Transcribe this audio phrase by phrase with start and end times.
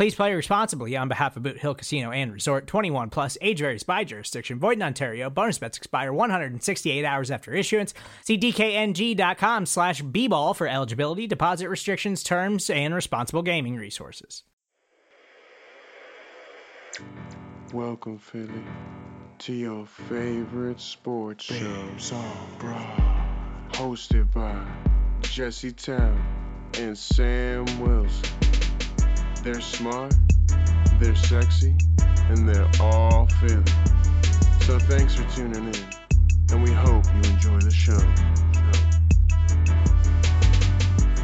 [0.00, 3.82] Please play responsibly on behalf of Boot Hill Casino and Resort 21 plus age varies
[3.82, 4.58] by jurisdiction.
[4.58, 5.28] Void in Ontario.
[5.28, 7.92] Bonus bets expire 168 hours after issuance.
[8.24, 14.44] See DKNG.com slash B-ball for eligibility, deposit restrictions, terms, and responsible gaming resources.
[17.74, 18.64] Welcome, Philly,
[19.40, 21.86] to your favorite sports show.
[23.72, 24.66] Hosted by
[25.20, 26.24] Jesse Town
[26.78, 28.39] and Sam Wilson.
[29.42, 30.12] They're smart,
[31.00, 31.74] they're sexy,
[32.28, 33.64] and they're all Philly.
[34.66, 35.84] So thanks for tuning in,
[36.52, 37.96] and we hope you enjoy the show.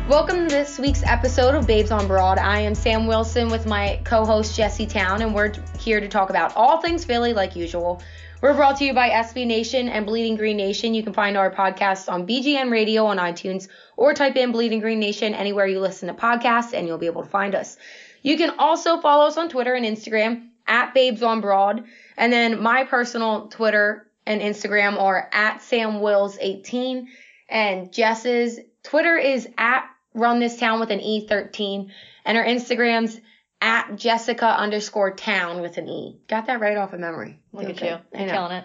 [0.08, 2.38] Welcome to this week's episode of Babes on Broad.
[2.38, 6.30] I am Sam Wilson with my co host Jesse Town, and we're here to talk
[6.30, 8.00] about all things Philly like usual.
[8.40, 10.94] We're brought to you by SB Nation and Bleeding Green Nation.
[10.94, 15.00] You can find our podcasts on BGN Radio on iTunes or type in Bleeding Green
[15.00, 17.76] Nation anywhere you listen to podcasts, and you'll be able to find us.
[18.22, 21.84] You can also follow us on Twitter and Instagram at Babes on Broad.
[22.16, 27.08] And then my personal Twitter and Instagram are at Sam Wills 18
[27.48, 31.90] and Jess's Twitter is at Run This Town with an E13
[32.24, 33.20] and her Instagram's
[33.60, 36.18] at Jessica underscore town with an E.
[36.28, 37.38] Got that right off of memory.
[37.52, 37.96] Look at you.
[38.18, 38.64] You're killing it.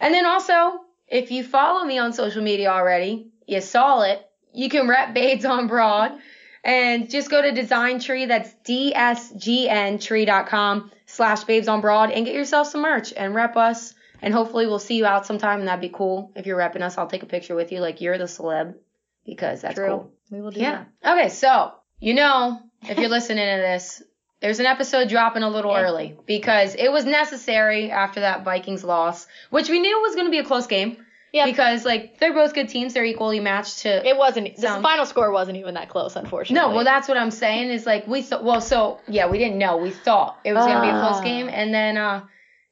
[0.00, 4.24] And then also, if you follow me on social media already, you saw it.
[4.52, 6.12] You can rep Babes on Broad
[6.64, 8.26] and just go to Design Tree.
[8.26, 8.52] That's
[9.68, 13.94] dsgntree.com slash Babes on Broad and get yourself some merch and rep us.
[14.20, 16.32] And hopefully we'll see you out sometime and that'd be cool.
[16.34, 18.74] If you're repping us, I'll take a picture with you like you're the celeb
[19.24, 19.86] because that's True.
[19.88, 20.12] cool.
[20.30, 20.84] We will do Yeah.
[21.06, 24.02] Okay, so you know, if you're listening to this,
[24.40, 25.82] there's an episode dropping a little Yeah.
[25.82, 30.30] early because it was necessary after that Vikings loss, which we knew was going to
[30.32, 30.96] be a close game.
[31.32, 31.44] Yeah.
[31.46, 34.06] Because like they're both good teams, they're equally matched to.
[34.06, 34.56] It wasn't.
[34.56, 36.68] The final score wasn't even that close, unfortunately.
[36.70, 38.44] no, well that's what I'm saying is like we thought.
[38.44, 39.76] Well, so yeah, we didn't know.
[39.76, 41.22] We thought it was going to be a close Ah.
[41.22, 42.24] game, and then uh,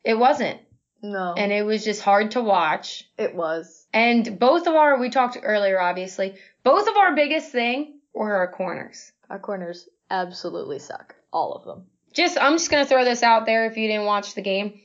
[0.04, 0.60] it wasn't,
[1.02, 1.34] no.
[1.36, 3.04] and it was just hard to watch.
[3.18, 3.86] it was.
[3.92, 6.34] And both of our, we talked earlier, obviously,
[6.64, 9.12] both of our biggest thing were our corners.
[9.30, 11.14] Our corners absolutely suck.
[11.32, 11.84] All of them.
[12.14, 14.80] just I'm just gonna throw this out there if you didn't watch the game.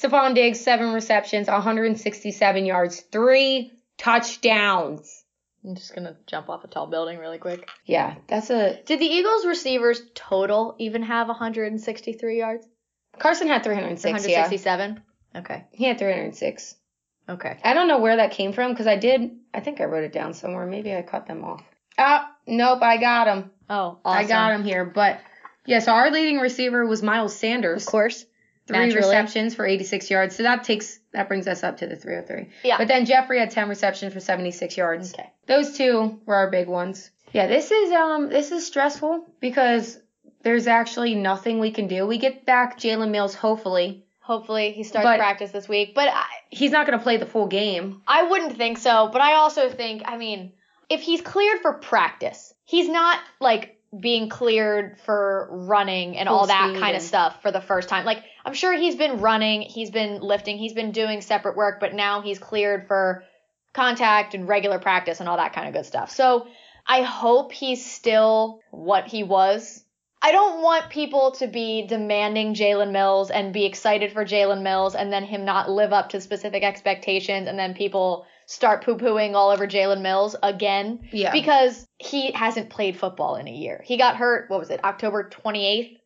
[0.00, 5.24] Stefon Diggs, seven receptions, 167 yards, three touchdowns.
[5.64, 7.68] I'm just gonna jump off a tall building really quick.
[7.84, 12.66] Yeah, that's a Did the Eagles receivers total even have 163 yards?
[13.18, 14.04] Carson had 306.
[14.04, 15.02] Yeah, 167.
[15.34, 15.64] Okay.
[15.72, 16.76] he had 306.
[17.28, 17.58] Okay.
[17.64, 19.32] I don't know where that came from because I did.
[19.52, 20.66] I think I wrote it down somewhere.
[20.66, 21.64] Maybe I cut them off.
[21.98, 23.50] Ah, nope, I got him.
[23.68, 24.24] Oh, awesome.
[24.24, 24.84] I got him here.
[24.84, 25.20] But
[25.66, 27.84] yeah, so our leading receiver was Miles Sanders.
[27.84, 28.24] Of course.
[28.66, 29.06] Three naturally.
[29.06, 30.36] receptions for 86 yards.
[30.36, 32.48] So that takes that brings us up to the 303.
[32.64, 32.78] Yeah.
[32.78, 35.14] But then Jeffery had 10 receptions for 76 yards.
[35.14, 35.30] Okay.
[35.46, 37.10] Those two were our big ones.
[37.32, 39.98] Yeah, this is um this is stressful because
[40.42, 42.06] there's actually nothing we can do.
[42.06, 44.04] We get back Jalen Mills hopefully.
[44.20, 47.46] Hopefully he starts But- practice this week, but I, He's not gonna play the full
[47.46, 48.02] game.
[48.08, 50.52] I wouldn't think so, but I also think, I mean,
[50.88, 56.46] if he's cleared for practice, he's not like being cleared for running and Full all
[56.46, 58.04] that kind of stuff for the first time.
[58.04, 61.94] Like, I'm sure he's been running, he's been lifting, he's been doing separate work, but
[61.94, 63.24] now he's cleared for
[63.72, 66.10] contact and regular practice and all that kind of good stuff.
[66.10, 66.46] So
[66.86, 69.84] I hope he's still what he was.
[70.22, 74.94] I don't want people to be demanding Jalen Mills and be excited for Jalen Mills
[74.94, 79.34] and then him not live up to specific expectations and then people start poo pooing
[79.34, 81.08] all over Jalen Mills again.
[81.12, 81.32] Yeah.
[81.32, 83.82] Because he hasn't played football in a year.
[83.84, 85.96] He got hurt, what was it, October 28th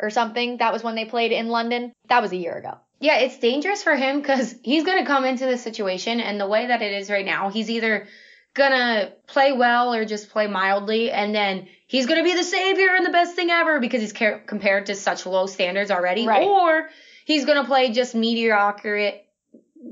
[0.00, 0.56] or something?
[0.58, 1.92] That was when they played in London.
[2.08, 2.78] That was a year ago.
[3.00, 6.66] Yeah, it's dangerous for him because he's gonna come into this situation and the way
[6.68, 8.06] that it is right now, he's either
[8.54, 13.04] gonna play well or just play mildly, and then he's gonna be the savior and
[13.06, 16.46] the best thing ever because he's ca- compared to such low standards already, Right.
[16.46, 16.88] or
[17.24, 19.12] he's gonna play just mediocre,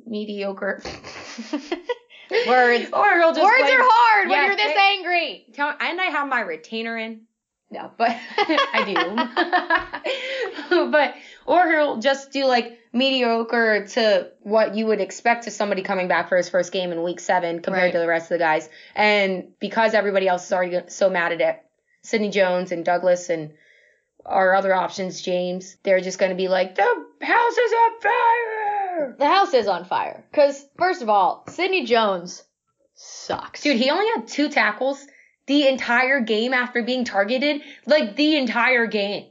[0.07, 0.83] mediocre.
[2.47, 2.89] Words.
[2.93, 5.47] Or he'll just Words play- are hard when you're this they- angry.
[5.53, 7.23] Tell, and I have my retainer in.
[7.73, 9.29] No, but I
[10.71, 10.91] do.
[10.91, 11.15] but
[11.47, 16.29] or he'll just do like mediocre to what you would expect to somebody coming back
[16.29, 17.93] for his first game in week seven compared Right.
[17.93, 18.69] to the rest of the guys.
[18.97, 21.63] And because everybody else is already so mad at it,
[22.03, 23.53] Sidney Jones and Douglas and
[24.27, 28.60] our other options, James, they're just going to be like, the house is on fire.
[29.19, 30.25] The house is on fire.
[30.31, 32.43] Because, first of all, Sidney Jones
[32.95, 33.63] sucks.
[33.63, 35.05] Dude, he only had two tackles
[35.47, 37.63] the entire game after being targeted.
[37.87, 39.27] Like the entire game.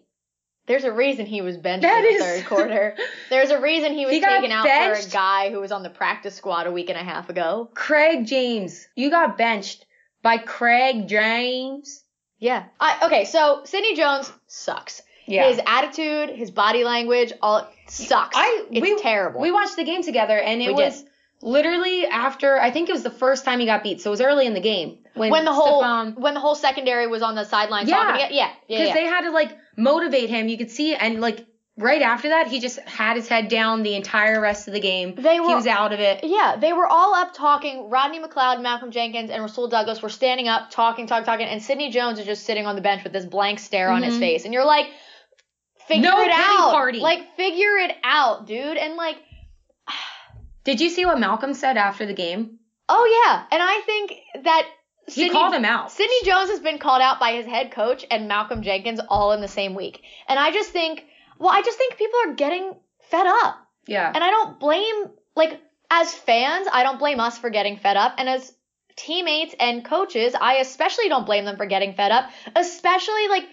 [0.68, 2.96] There's a reason he was benched That in the is- third quarter.
[3.32, 5.90] There's a reason he was He taken out for a guy who was on the
[5.90, 7.70] practice squad a week and a half ago.
[7.74, 9.86] Craig James, you got benched
[10.22, 12.04] by Craig James.
[12.38, 12.66] Yeah.
[12.80, 15.02] I, okay, so Sidney Jones sucks.
[15.30, 18.36] His attitude, his body language, all sucks.
[18.38, 19.40] I it's we, terrible.
[19.42, 20.86] We watched the game together, and it We did.
[20.86, 21.06] was
[21.42, 24.22] literally after I think it was the first time he got beat, so it was
[24.22, 27.46] early in the game when the whole Stefon- when the whole secondary was on the
[27.46, 27.96] sideline Yeah.
[27.96, 28.20] talking.
[28.22, 28.94] Yeah, yeah, because yeah.
[28.94, 30.48] they had to like motivate him.
[30.50, 31.46] You could see, and like
[31.78, 35.16] right after that, he just had his head down the entire rest of the game.
[35.16, 36.26] They he were- was out of it.
[36.26, 37.90] Yeah, they were all up talking.
[37.90, 41.90] Rodney McLeod, Malcolm Jenkins, and Rasul Douglas were standing up, talking, talking, talking, and Sidney
[41.90, 44.20] Jones is just sitting on the bench with this blank stare on his Mhm.
[44.20, 44.88] face, and you're like,
[45.90, 47.00] figure No it out, party.
[47.00, 49.18] like figure it out, dude, and like,
[50.64, 52.60] Did you see what Malcolm said after the game?
[52.92, 54.14] oh yeah, and I think
[54.46, 54.68] that
[55.06, 55.92] He Sidney, called him out.
[55.92, 59.42] Sidney Jones has been called out by his head coach and Malcolm Jenkins all in
[59.42, 61.04] the same week, and I just think,
[61.38, 62.74] well, I just think people are getting
[63.12, 63.58] fed up.
[63.88, 64.12] Yeah.
[64.14, 65.06] And I don't blame,
[65.36, 65.60] like,
[65.90, 68.14] as fans, I don't blame us for getting fed up.
[68.20, 68.54] And as
[68.96, 72.30] teammates and coaches, I especially don't blame them for getting fed up.
[72.56, 73.46] Especially, like,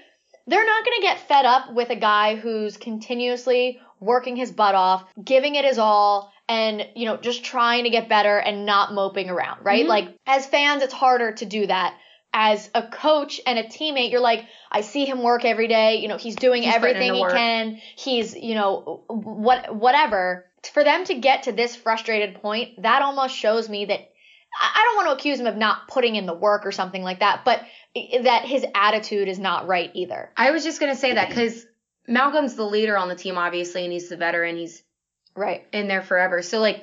[0.47, 4.75] they're not going to get fed up with a guy who's continuously working his butt
[4.75, 8.93] off, giving it his all, and, you know, just trying to get better and not
[8.93, 9.85] moping around, right?
[9.85, 9.89] Mhm.
[9.89, 11.95] Like, as fans, it's harder to do that.
[12.33, 15.97] As a coach and a teammate, you're like, I see him work every day.
[15.97, 17.33] You know, he's doing He's everything he work.
[17.33, 17.81] can.
[17.97, 20.45] He's, you know, what, whatever.
[20.73, 24.11] For them to get to this frustrated point, that almost shows me that
[24.59, 27.21] I don't want to accuse him of not putting in the work or something like
[27.21, 27.61] that, but
[28.23, 30.31] that his attitude is not right either.
[30.37, 31.67] I was just gonna say that because
[32.09, 34.57] Malcolm's the leader on the team, obviously, and he's the veteran.
[34.57, 34.83] He's
[35.35, 35.67] Right.
[35.73, 36.41] in there forever.
[36.43, 36.83] So like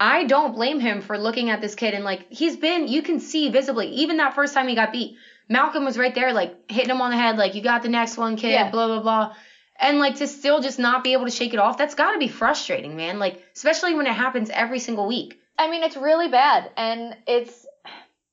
[0.00, 3.20] I don't blame him for looking at this kid and like he's been you can
[3.20, 5.16] see visibly, even that first time he got beat,
[5.48, 8.16] Malcolm was right there, like hitting him on the head, like you got the next
[8.16, 8.70] one, kid, Yeah.
[8.70, 9.34] blah blah blah.
[9.80, 12.28] And like to still just not be able to shake it off, that's gotta be
[12.28, 13.18] frustrating, man.
[13.18, 15.38] Like, especially when it happens every single week.
[15.58, 17.66] I mean, it's really bad, and it's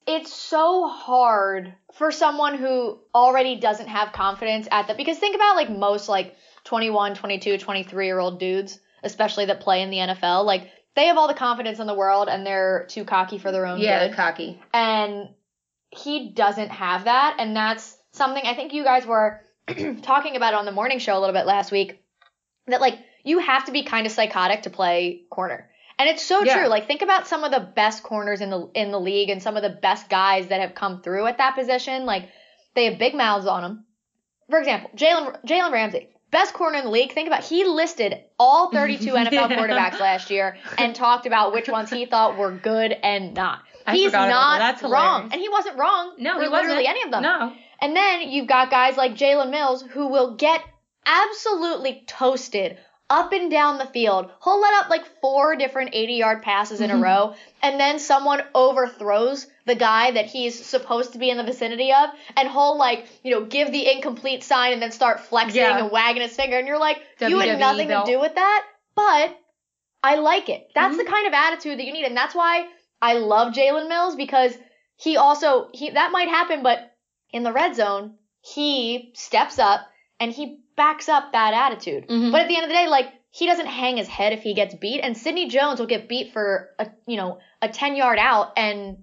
[0.07, 5.55] it's so hard for someone who already doesn't have confidence at that because think about
[5.55, 6.35] like most like
[6.65, 11.17] 21, 22, 23 year old dudes, especially that play in the NFL, like they have
[11.17, 14.15] all the confidence in the world and they're too cocky for their own Yeah, good.
[14.15, 14.61] cocky.
[14.73, 15.29] and
[15.89, 19.39] he doesn't have that and that's something i think you guys were
[20.01, 22.01] talking about on the morning show a little bit last week
[22.67, 25.69] that like you have to be kind of psychotic to play corner
[25.99, 26.57] and it's so Yeah.
[26.59, 29.41] true like think about some of the best corners in the in the league and
[29.41, 32.29] some of the best guys that have come through at that position like
[32.75, 33.85] they have big mouths on them
[34.49, 38.71] for example jalen jalen ramsey best corner in the league think about he listed all
[38.71, 39.47] 32 nfl Yeah.
[39.47, 43.95] quarterbacks last year and talked about which ones he thought were good and not I
[43.95, 44.57] he's not that.
[44.57, 44.91] That's wrong,
[45.29, 45.33] hilarious.
[45.33, 46.15] and he wasn't wrong.
[46.17, 46.69] No, he wasn't.
[46.69, 47.21] literally any of them.
[47.21, 47.53] No.
[47.79, 50.59] And then you've got guys like Jalen Mills who will get
[51.05, 52.77] absolutely toasted
[53.09, 54.31] up and down the field.
[54.43, 58.41] He'll let up like four different 80 yard passes in a row, and then someone
[58.53, 63.07] overthrows the guy that he's supposed to be in the vicinity of, and he'll like,
[63.23, 65.77] you know, give the incomplete sign and then start flexing Yeah.
[65.77, 68.05] and wagging his finger, and you're like, you had nothing belt.
[68.05, 69.37] to do with that, but
[70.03, 70.69] I like it.
[70.75, 70.99] That's Mhm.
[70.99, 72.67] the kind of attitude that you need, and that's why
[73.01, 74.57] I love Jalen Mills because
[74.95, 76.91] he also he that might happen, but
[77.31, 79.81] in the red zone, he steps up
[80.19, 82.07] and he backs up that attitude.
[82.07, 82.31] Mhm.
[82.31, 84.53] But at the end of the day, like he doesn't hang his head if he
[84.53, 88.19] gets beat, and Sidney Jones will get beat for a you know a ten yard
[88.19, 88.97] out, and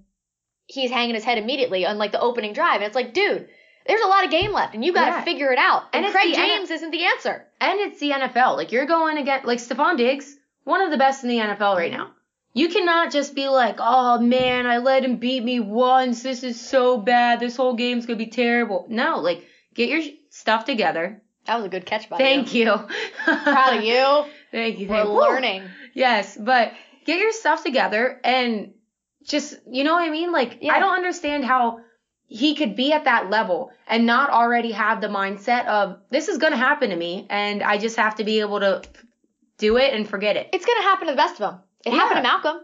[0.67, 3.47] he's hanging his head immediately on like the opening drive, and it's like, dude.
[3.85, 5.23] There's a lot of game left, and you got to Yeah.
[5.25, 5.83] figure it out.
[5.91, 7.45] And And, Craig the N- James isn't the answer.
[7.59, 8.55] And it's the NFL.
[8.55, 11.91] Like you're going against like Stefon Diggs, one of the best in the NFL right
[11.91, 12.11] now.
[12.53, 16.23] You cannot just be like, oh man, I let him beat me once.
[16.23, 17.41] This is so bad.
[17.41, 18.85] This whole game's gonna be terrible.
[18.87, 20.01] No, like get your
[20.43, 21.21] stuff together.
[21.45, 22.65] That was a good catch by Thank you.
[22.65, 22.87] you.
[23.23, 24.25] Proud of you.
[24.51, 24.89] Thank you.
[24.89, 25.13] We're Thank you.
[25.13, 25.19] Woo.
[25.21, 25.63] learning.
[25.93, 26.73] Yes, but
[27.05, 28.73] get your stuff together and
[29.25, 30.33] just, you know what I mean?
[30.33, 30.73] Like, Yeah.
[30.73, 31.79] I don't understand how
[32.27, 36.39] he could be at that level and not already have the mindset of this is
[36.39, 38.81] going to happen to me and I just have to be able to
[39.59, 40.49] do it and forget it.
[40.51, 41.59] It's gonna happen to the best of them.
[41.85, 41.99] It Yeah.
[41.99, 42.57] happened to Malcolm.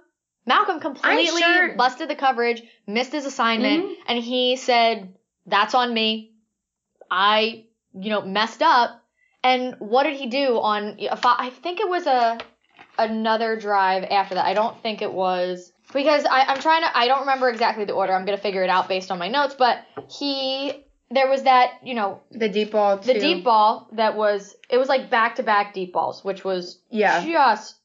[0.46, 3.96] Malcolm completely sure- busted the coverage, missed his assignment, Mhm.
[4.08, 5.14] and he said,
[5.46, 6.34] "That's on me.
[7.12, 9.02] I, you know, messed up."
[9.44, 10.98] And what did he do on?
[11.24, 12.38] I think it was a
[12.98, 14.46] another drive after that.
[14.46, 16.98] I don't think it was because I, I'm trying to.
[16.98, 18.14] I don't remember exactly the order.
[18.14, 19.56] I'm gonna figure it out based on my notes.
[19.58, 19.80] But
[20.10, 22.98] he, there was that, you know, The deep ball.
[22.98, 23.20] the too.
[23.20, 24.56] deep ball that was.
[24.70, 27.24] It was like back to back deep balls, which was Yeah.
[27.26, 27.76] just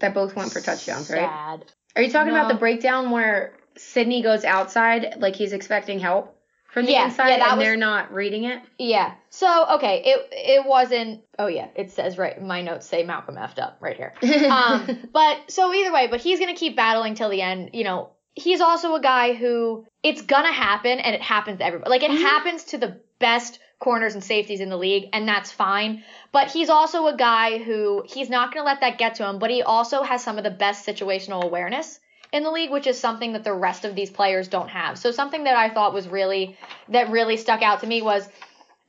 [0.00, 1.28] that both went for touchdowns, right?
[1.28, 1.64] sad.
[1.96, 6.33] Are you talking about the breakdown where Sidney goes outside like he's expecting help
[6.74, 8.60] from the Yeah, inside yeah, that and was- they're not reading it?
[8.78, 9.14] Yeah.
[9.30, 11.22] So okay, it it wasn't.
[11.38, 12.40] Oh yeah, it says right.
[12.42, 14.12] My notes say Malcolm effed up right here.
[14.50, 17.70] Um, but so either way, but he's gonna keep battling till the end.
[17.72, 21.90] You know, he's also a guy who it's gonna happen, and it happens to everybody.
[21.90, 22.20] Like it Mhm.
[22.20, 26.02] happens to the best corners and safeties in the league, and that's fine.
[26.32, 29.38] But he's also a guy who he's not gonna let that get to him.
[29.38, 32.00] But he also has some of the best situational awareness
[32.34, 34.98] in the league, which is something that the rest of these players don't have.
[34.98, 38.28] So something that I thought was really that really stuck out to me was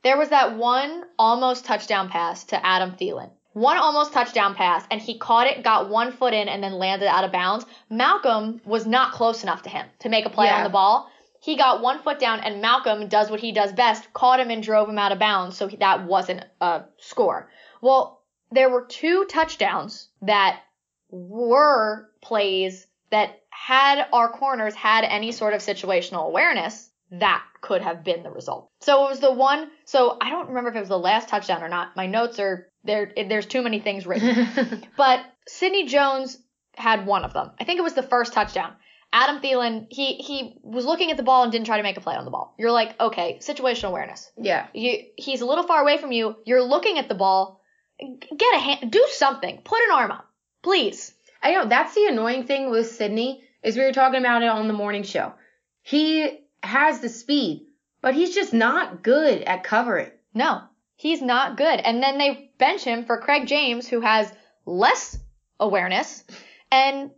[0.02, 3.30] there was that one almost touchdown pass to Adam Thielen.
[3.52, 7.06] One almost touchdown pass, and he caught it, got one foot in, and then landed
[7.08, 7.64] out of bounds.
[7.88, 10.58] Malcolm was not close enough to him to make a play Yeah.
[10.58, 11.08] on the ball.
[11.40, 14.62] He got one foot down, and Malcolm does what he does best, caught him and
[14.62, 17.48] drove him out of bounds, so that wasn't a score.
[17.80, 20.60] Well, there were two touchdowns that
[21.08, 28.04] were plays that had our corners had any sort of situational awareness, that could have
[28.04, 28.70] been the result.
[28.80, 29.70] So it was the one.
[29.84, 31.96] So I don't remember if it was the last touchdown or not.
[31.96, 33.12] My notes are there.
[33.16, 34.84] There's too many things written.
[34.96, 36.38] but Sidney Jones
[36.74, 37.52] had one of them.
[37.60, 38.72] I think it was the first touchdown.
[39.12, 42.00] Adam Thielen, he he was looking at the ball and didn't try to make a
[42.00, 42.54] play on the ball.
[42.58, 44.30] You're like, okay, situational awareness.
[44.36, 44.66] yeah.
[44.74, 46.36] You, he's a little far away from you.
[46.44, 47.62] You're looking at the ball.
[47.98, 48.92] Get a hand.
[48.92, 49.62] Do something.
[49.64, 50.28] Put an arm up,
[50.62, 51.14] please.
[51.46, 54.66] I know that's the annoying thing with Sidney is we were talking about it on
[54.66, 55.32] the morning show.
[55.80, 57.68] He has the speed,
[58.00, 60.10] but he's just not good at covering.
[60.34, 60.62] No,
[60.96, 61.78] he's not good.
[61.78, 64.32] And then they bench him for Craig James, who has
[64.64, 65.20] less
[65.60, 66.24] awareness.
[66.72, 67.12] And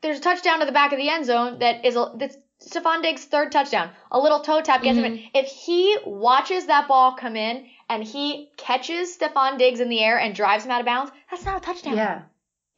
[0.00, 3.02] there's a touchdown to the back of the end zone that is a, that's Stefon
[3.02, 3.90] Diggs' third touchdown.
[4.10, 5.18] A little toe tap gets him in.
[5.18, 5.26] Mm-hmm.
[5.34, 10.18] If he watches that ball come in and he catches Stefon Diggs in the air
[10.18, 11.98] and drives him out of bounds, that's not a touchdown.
[11.98, 12.22] Yeah.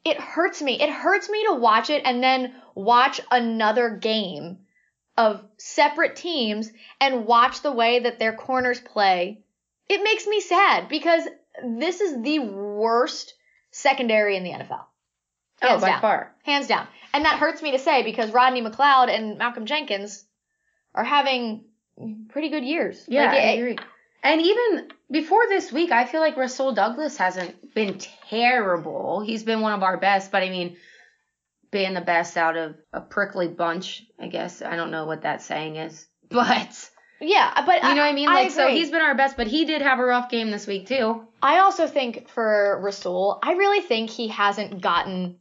[0.07, 0.81] It hurts me.
[0.81, 4.59] It hurts me to watch it and then watch another game
[5.19, 6.71] of separate teams
[7.01, 9.41] and watch the way that their corners play.
[9.89, 11.27] It makes me sad because
[11.65, 13.35] this is the worst
[13.73, 14.85] secondary in the NFL.
[15.63, 16.01] Oh, Hands by down.
[16.01, 16.35] far.
[16.45, 16.87] Hands down.
[17.13, 20.25] And that hurts me to say because Rodney McLeod and Malcolm Jenkins
[20.95, 21.65] are having
[22.29, 23.05] pretty good years.
[23.09, 23.77] Yeah, Like, I agree.
[24.27, 29.21] And even before this week, I feel like Rasul Douglas hasn't been terrible.
[29.21, 30.77] He's been one of our best, but I mean,
[31.71, 34.63] being the best out of a prickly bunch, I guess.
[34.63, 36.91] I don't know what that saying is, but
[37.21, 38.27] Yeah, but you know what I mean.
[38.27, 40.89] Like, so he's been our best, but he did have a rough game this week
[40.89, 41.25] too.
[41.41, 45.39] I also think for Rasul, I really think he hasn't gotten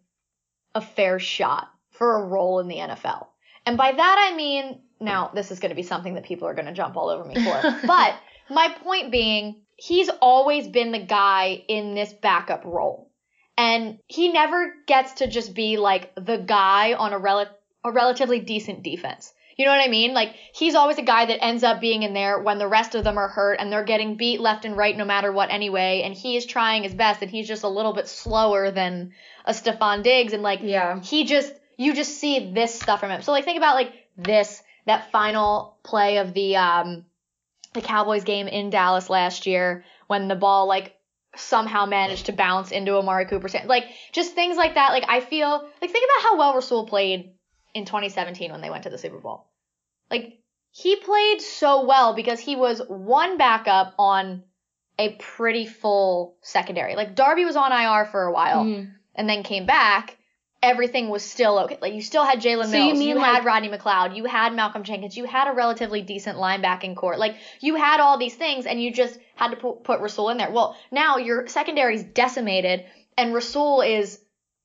[0.75, 3.27] a fair shot for a role in the NFL.
[3.65, 6.53] And by that I mean, now this is going to be something that people are
[6.53, 7.79] going to jump all over me for.
[7.87, 8.15] but
[8.49, 13.11] my point being, he's always been the guy in this backup role.
[13.57, 17.49] And he never gets to just be like the guy on a, rel-
[17.83, 19.33] a relatively decent defense.
[19.57, 20.13] You know what I mean?
[20.13, 23.05] Like he's always a guy that ends up being in there when the rest of
[23.05, 26.01] them are hurt and they're getting beat left and right no matter what anyway.
[26.03, 29.13] And he is trying his best and he's just a little bit slower than
[29.45, 30.33] a Stefon Diggs.
[30.33, 30.99] And like Yeah.
[30.99, 33.21] he just you just see this stuff from him.
[33.21, 37.05] So like think about like this that final play of the um
[37.75, 40.95] the Cowboys game in Dallas last year when the ball like
[41.35, 43.47] somehow managed to bounce into Amari Cooper.
[43.65, 44.91] Like just things like that.
[44.91, 45.49] Like I feel
[45.81, 47.33] like think about how well Rasul played
[47.73, 49.45] in 2017 when they went to the Super Bowl.
[50.09, 50.39] Like
[50.71, 54.43] he played so well because he was one backup on
[54.97, 56.95] a pretty full secondary.
[56.95, 58.91] Like Darby was on IR for a while Mhm.
[59.13, 60.17] and then came back.
[60.63, 61.77] Everything was still okay.
[61.81, 64.25] Like you still had Jalen So you Mills, mean, you, like- had Rodney McLeod, you
[64.25, 67.17] had Malcolm Jenkins, you had a relatively decent linebacking core.
[67.17, 70.37] Like you had all these things, and you just had to put, put Rasul in
[70.37, 70.49] there.
[70.49, 72.85] Well, now your secondary's decimated,
[73.17, 74.19] and Rasul is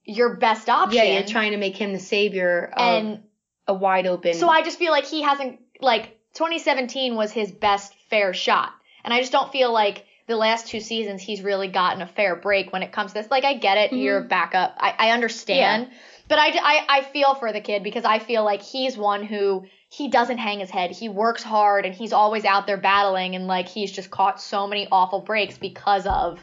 [0.05, 0.97] your best option.
[0.97, 3.23] Yeah, you're trying to make him the savior of and
[3.69, 4.35] a wide open.
[4.35, 8.73] so I just feel like he hasn't like 2017 was his best fair shot,
[9.05, 12.37] and I just don't feel like the last two seasons he's really gotten a fair
[12.37, 13.31] break when it comes to this.
[13.31, 13.99] Like I get it, mm-hmm.
[13.99, 15.91] you're a backup, I, I understand,
[16.29, 19.67] but I, I I feel for the kid because I feel like he's one who
[19.89, 20.93] he doesn't hang his head.
[20.93, 24.67] He works hard and he's always out there battling, and like he's just caught so
[24.67, 26.39] many awful breaks because of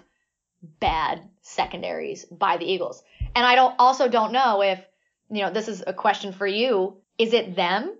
[0.79, 3.01] bad secondaries by the Eagles.
[3.35, 4.83] And I don't also don't know if
[5.29, 6.97] you know, this is a question for you.
[7.17, 7.95] Is it them?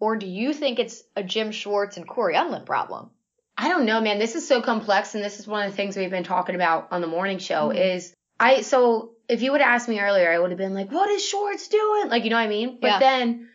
[0.00, 3.10] Or do you think it's a Jim Schwartz and Cory Undlin problem?
[3.56, 4.18] I don't know, man.
[4.18, 6.88] This is so complex, and this is one of the things we've been talking about
[6.90, 7.68] on the morning show.
[7.68, 7.96] Mhm.
[7.96, 10.90] Is I so if you would have asked me earlier, I would have been like,
[10.90, 12.78] "What is Schwartz doing?" Like, you know what I mean?
[12.80, 12.98] But Yeah.
[12.98, 13.48] then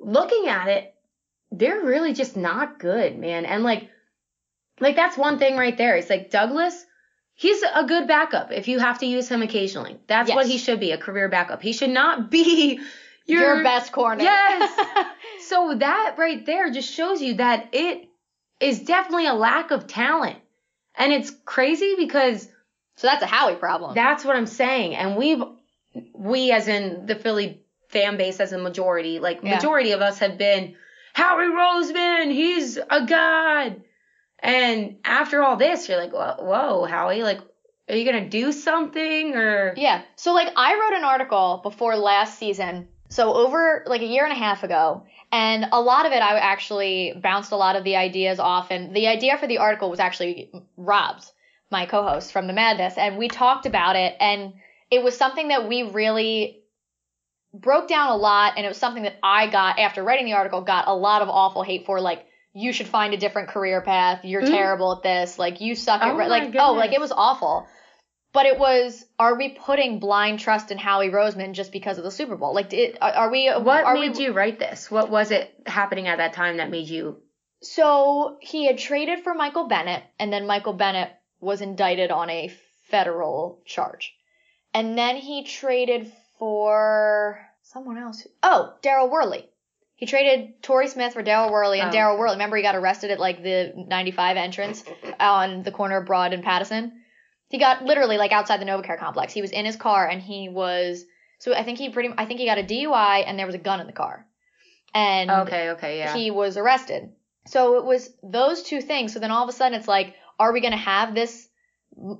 [0.00, 0.94] looking at it,
[1.52, 3.44] they're really just not good, man.
[3.44, 3.88] And like,
[4.80, 5.96] like that's one thing right there.
[5.96, 6.84] It's like Douglas.
[7.34, 9.98] He's a good backup if you have to use him occasionally.
[10.06, 11.60] That's what he should be, a career backup.
[11.60, 12.80] He should not be
[13.26, 14.22] your, Your, best corner.
[14.22, 14.78] Yes.
[15.40, 18.08] So that right there just shows you that it
[18.60, 20.38] is definitely a lack of talent.
[20.94, 22.48] And it's crazy because
[22.96, 23.94] so that's a Howie problem.
[23.94, 24.94] that's what I'm saying.
[24.96, 25.42] And we've,
[26.14, 29.56] we as in the Philly fan base as a majority, like Yeah.
[29.56, 30.74] majority of us have been,
[31.14, 33.82] Howie Roseman, he's a god.
[34.38, 37.40] And after all this, you're like, whoa, whoa Howie, like,
[37.88, 39.74] are you going to do something or?
[39.76, 40.02] Yeah.
[40.16, 42.88] So like I wrote an article before last season.
[43.08, 46.38] So over like a year and a half ago, and a lot of it I
[46.38, 50.00] actually bounced a lot of the ideas off and the idea for the article was
[50.00, 51.32] actually Rob's,
[51.70, 54.54] my co-host from the Madness, and we talked about it and
[54.90, 56.58] it was something that we really
[57.52, 60.60] broke down a lot and it was something that I got after writing the article
[60.60, 64.24] got a lot of awful hate for like you should find a different career path.
[64.24, 64.50] You're Mhm.
[64.50, 65.38] terrible at this.
[65.38, 67.66] Like you suck at Oh my like oh like it was awful.
[68.36, 72.10] But it was, are we putting blind trust in Howie Roseman just because of the
[72.10, 72.54] Super Bowl?
[72.54, 73.48] Like, did, are, are we?
[73.48, 74.90] What are made we, you write this?
[74.90, 77.16] What was it happening at that time that made you?
[77.62, 82.52] So he had traded for Michael Bennett, and then Michael Bennett was indicted on a
[82.90, 84.14] federal charge,
[84.74, 88.26] and then he traded for someone else.
[88.42, 89.48] Oh, Daryl Worley.
[89.94, 92.18] He traded Torrey Smith for Daryl Worley, and Oh, Daryl.
[92.18, 92.34] Worley.
[92.34, 94.84] Remember, he got arrested at like the 95 entrance
[95.18, 97.00] on the corner of Broad and Pattison.
[97.48, 99.32] He got literally like outside the NovaCare complex.
[99.32, 101.04] He was in his car, and he was.
[101.38, 102.12] So I think he pretty.
[102.16, 104.26] I think he got a DUI, and there was a gun in the car.
[104.94, 106.14] And Okay, okay, yeah.
[106.16, 107.10] he was arrested.
[107.48, 109.12] So it was those two things.
[109.12, 111.48] So then all of a sudden it's like, are we going to have this,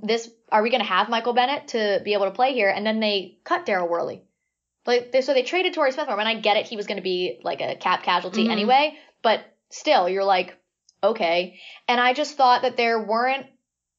[0.03, 2.69] this, are we going to have Michael Bennett to be able to play here?
[2.69, 4.23] And then they cut Daryl Worley.
[4.87, 6.21] Like, they, so they traded Torrey Smith for him.
[6.21, 6.67] And I get it.
[6.67, 8.51] He was going to be like a cap casualty Mhm.
[8.53, 8.95] anyway.
[9.23, 10.57] But still, you're like,
[11.03, 11.59] okay.
[11.89, 13.47] And I just thought that there weren't,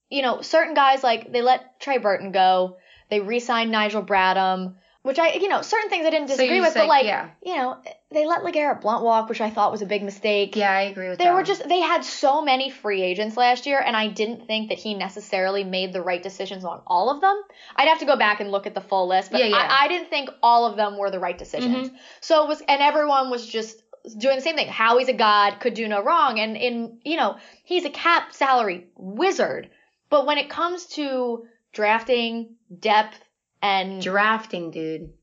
[0.10, 2.78] you know, certain guys like they let Trey Burton go.
[3.10, 4.76] They re-signed Nigel Bradham,
[5.08, 7.30] which I, you know, certain things I didn't disagree you with, but like, yeah.
[7.41, 7.78] you know,
[8.12, 10.58] they let LeGarrette Blunt walk, which I thought was a big mistake.
[10.58, 11.32] Yeah, I agree with There that.
[11.32, 14.70] They were just they had so many free agents last year, and I didn't think
[14.70, 17.41] that he necessarily made the right decisions on all of them.
[17.78, 19.56] I'd have to go back and look at the full list, but Yeah, yeah.
[19.58, 21.88] I, I didn't think all of them were the right decisions.
[21.88, 21.96] Mm-hmm.
[22.20, 23.82] So it was, and everyone was just
[24.17, 24.67] doing the same thing.
[24.67, 28.88] Howie's a god, could do no wrong, and in you know he's a cap salary
[28.96, 29.70] wizard.
[30.10, 33.20] But when it comes to drafting depth
[33.62, 35.13] and drafting, dude.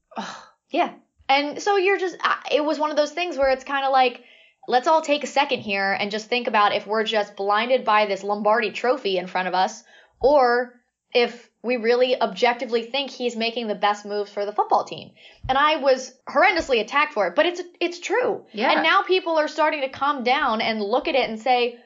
[0.71, 0.93] yeah.
[1.29, 2.17] And so you're just,
[2.53, 4.23] it was one of those things where it's kind of like,
[4.69, 8.07] let's all take a second here and just think about if we're just blinded by
[8.07, 9.85] this Lombardi trophy in front of us,
[10.21, 10.75] or
[11.15, 15.13] if we really objectively think he's making the best moves for the football team.
[15.49, 18.45] And I was horrendously attacked for it, but it's it's true.
[18.53, 18.73] Yeah.
[18.73, 21.79] And now people are starting to calm down and look at it and say,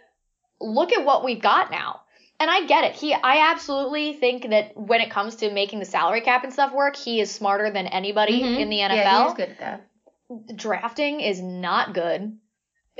[0.60, 2.00] look at what we've got now.
[2.40, 2.94] And I get it.
[2.94, 6.72] He I absolutely think that when it comes to making the salary cap and stuff
[6.72, 8.60] work, he is smarter than anybody Mhm.
[8.60, 8.96] in the NFL.
[8.96, 10.56] Yeah, he's good at that.
[10.56, 12.38] Drafting is not good.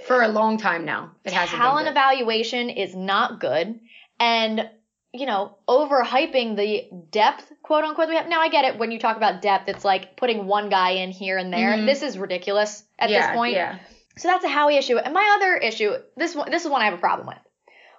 [0.05, 3.81] For a long time now, it hasn't Talent evaluation is not good.
[4.19, 4.71] And
[5.13, 8.29] you know, overhyping the depth, quote unquote, we have.
[8.29, 11.11] Now I get it when you talk about depth, it's like putting one guy in
[11.11, 11.73] here and there.
[11.75, 11.87] Mhm.
[11.87, 13.55] This is ridiculous at yeah, this point.
[13.55, 13.79] Yeah.
[14.19, 14.99] So that's a Howie issue.
[14.99, 17.39] And my other issue, this one, this is one I have a problem with.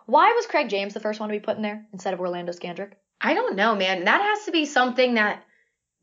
[0.09, 2.51] Why was Craig James the first one to be put in there instead of Orlando
[2.51, 2.93] Scandrick?
[3.21, 4.05] I don't know, man.
[4.05, 5.43] That has to be something that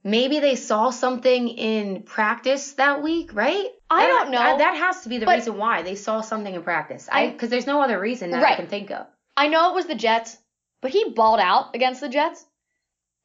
[0.05, 3.67] maybe they saw something in practice that week, right?
[3.91, 4.39] I That- don't know.
[4.39, 7.09] That, that has to be the reason why they saw something in practice.
[7.11, 9.07] I because there's no other reason that I can think of.
[9.37, 10.37] I know it was the Jets,
[10.81, 12.45] but he balled out against the Jets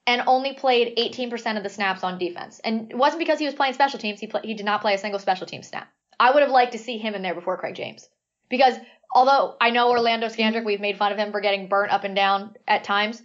[0.07, 2.59] and only played 18% of the snaps on defense.
[2.59, 4.19] And it wasn't because he was playing special teams.
[4.19, 5.87] He play, he did not play a single special team snap.
[6.19, 8.09] I would have liked to see him in there before Craig James.
[8.51, 8.75] Because
[9.15, 12.15] although I know Orlando Scandrick, we've made fun of him for getting burnt up and
[12.15, 13.19] down at times,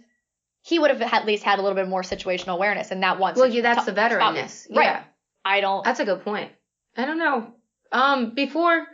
[0.63, 3.35] he would have at least had a little bit more situational awareness and that one.
[3.35, 4.67] Well, yeah, that's to- the veteranness.
[4.75, 4.85] Right.
[4.85, 5.03] Yeah.
[5.45, 5.83] I don't.
[5.85, 6.51] That's a good point.
[6.97, 7.53] I don't know.
[7.91, 8.85] Um, before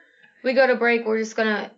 [0.44, 1.72] we go to break, we're just gonna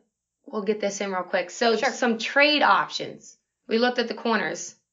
[0.47, 1.49] we'll get this in real quick.
[1.49, 1.91] So Sure.
[1.91, 3.37] some trade options.
[3.67, 4.75] We looked at the corners.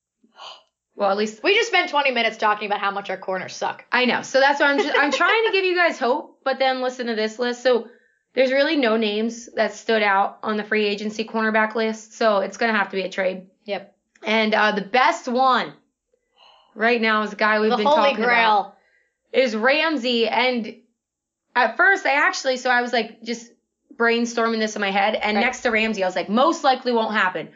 [0.94, 3.82] Well, at least We just spent 20 minutes talking about how much our corners suck.
[3.90, 4.20] I know.
[4.20, 7.06] So that's why I'm just I'm trying to give you guys hope, but then listen
[7.06, 7.62] to this list.
[7.62, 7.88] So
[8.34, 12.56] there's really no names that stood out on the free agency cornerback list, so it's
[12.56, 13.46] gonna have to be a trade.
[13.64, 13.94] Yep.
[14.24, 15.72] And uh, the best one
[16.74, 18.74] right now is a guy we've the been Holy talking about.
[19.32, 19.44] Grail.
[19.44, 20.28] is Ramsey.
[20.28, 20.76] And
[21.54, 23.50] at first, I actually, so I was like just
[23.96, 25.14] brainstorming this in my head.
[25.14, 25.42] And Right.
[25.44, 27.50] next to Ramsey, I was like, most likely won't happen.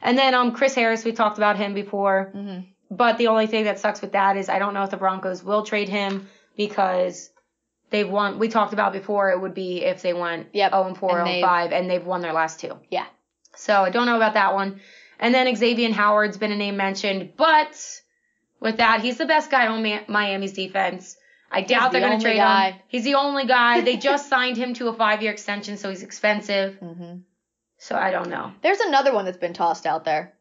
[0.00, 2.30] And then um, Chris Harris, we talked about him before.
[2.32, 2.58] hmm
[2.90, 5.42] But the only thing that sucks with that is I don't know if the Broncos
[5.42, 7.30] will trade him because
[7.92, 8.38] they've won.
[8.38, 10.72] We talked about before it would be if they went yep.
[10.72, 12.78] 0 and 4, and 0 and 5, and they've won their last two.
[12.90, 13.06] Yeah.
[13.54, 14.80] So I don't know about that one.
[15.20, 18.00] And then Xavier Howard's been a name mentioned, but
[18.58, 21.16] with that, he's the best guy on Miami's defense.
[21.50, 22.70] I doubt the they're going to trade guy.
[22.70, 22.80] him.
[22.88, 23.82] He's the only guy.
[23.82, 26.76] They just signed him to a five year extension, so he's expensive.
[26.76, 27.18] hmm
[27.78, 28.52] So I don't know.
[28.62, 30.32] There's another one that's been tossed out there.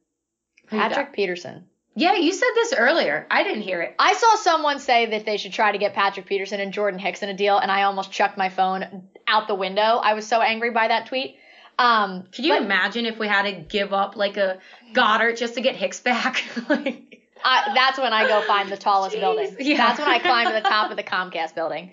[0.68, 1.66] Patrick Peterson.
[1.93, 3.27] Yeah, you said this earlier.
[3.30, 3.95] I didn't hear it.
[3.99, 7.21] I saw someone say that they should try to get Patrick Peterson and Jordan Hicks
[7.21, 9.82] in a deal, and I almost chucked my phone out the window.
[9.82, 11.36] I was so angry by that tweet.
[11.77, 14.60] Um, Could you but imagine if we had to give up like a
[14.93, 16.43] Goedert just to get Hicks back?
[16.69, 19.56] like, I, that's when I go find the tallest Jeez, building.
[19.60, 19.77] yeah.
[19.77, 21.91] That's when I climb to the top of the Comcast building.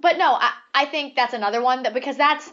[0.00, 2.50] But no, I, I think that's another one that because that's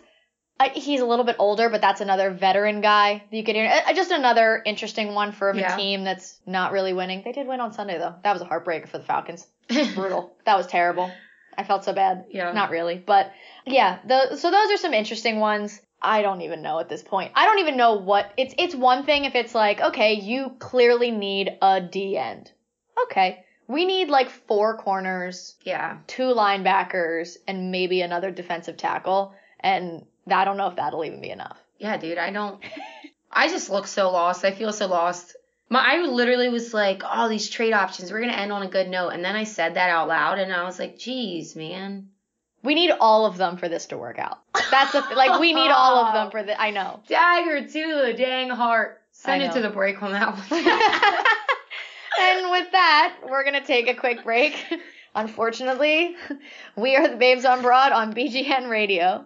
[0.59, 3.71] uh, he's a little bit older, but that's another veteran guy that you could hear.
[3.87, 5.73] Uh, just another interesting one for Yeah.
[5.73, 7.21] a team that's not really winning.
[7.23, 8.15] They did win on Sunday though.
[8.23, 9.45] That was a heartbreaker for the Falcons.
[9.67, 10.35] Brutal.
[10.45, 11.11] that was terrible.
[11.57, 12.25] I felt so bad.
[12.29, 12.51] Yeah.
[12.51, 13.31] Not really, but
[13.65, 13.99] yeah.
[14.07, 15.81] The, so those are some interesting ones.
[16.01, 17.31] I don't even know at this point.
[17.35, 18.53] I don't even know what it's.
[18.59, 22.51] It's one thing if it's like, okay, you clearly need a D end.
[23.05, 25.97] Okay, we need like four corners, yeah.
[26.05, 29.33] two linebackers, and maybe another defensive tackle.
[29.59, 31.57] And I don't know if that'll even be enough.
[31.79, 32.61] Yeah, dude, I don't.
[33.31, 34.45] I just look so lost.
[34.45, 35.35] I feel so lost.
[35.69, 38.69] My, I literally was like, oh, these trade options, we're going to end on a
[38.69, 39.09] good note.
[39.09, 42.09] And then I said that out loud, and I was like, geez, man.
[42.63, 44.39] We need all of them for this to work out.
[44.71, 46.59] That's the like we need all of them for the.
[46.59, 47.01] I know.
[47.07, 49.01] Dagger to the dang heart.
[49.11, 50.45] Send it to the break on that one.
[52.19, 54.55] and with that, we're gonna take a quick break.
[55.15, 56.15] Unfortunately,
[56.75, 59.25] we are the Babes on Broad on BGN Radio.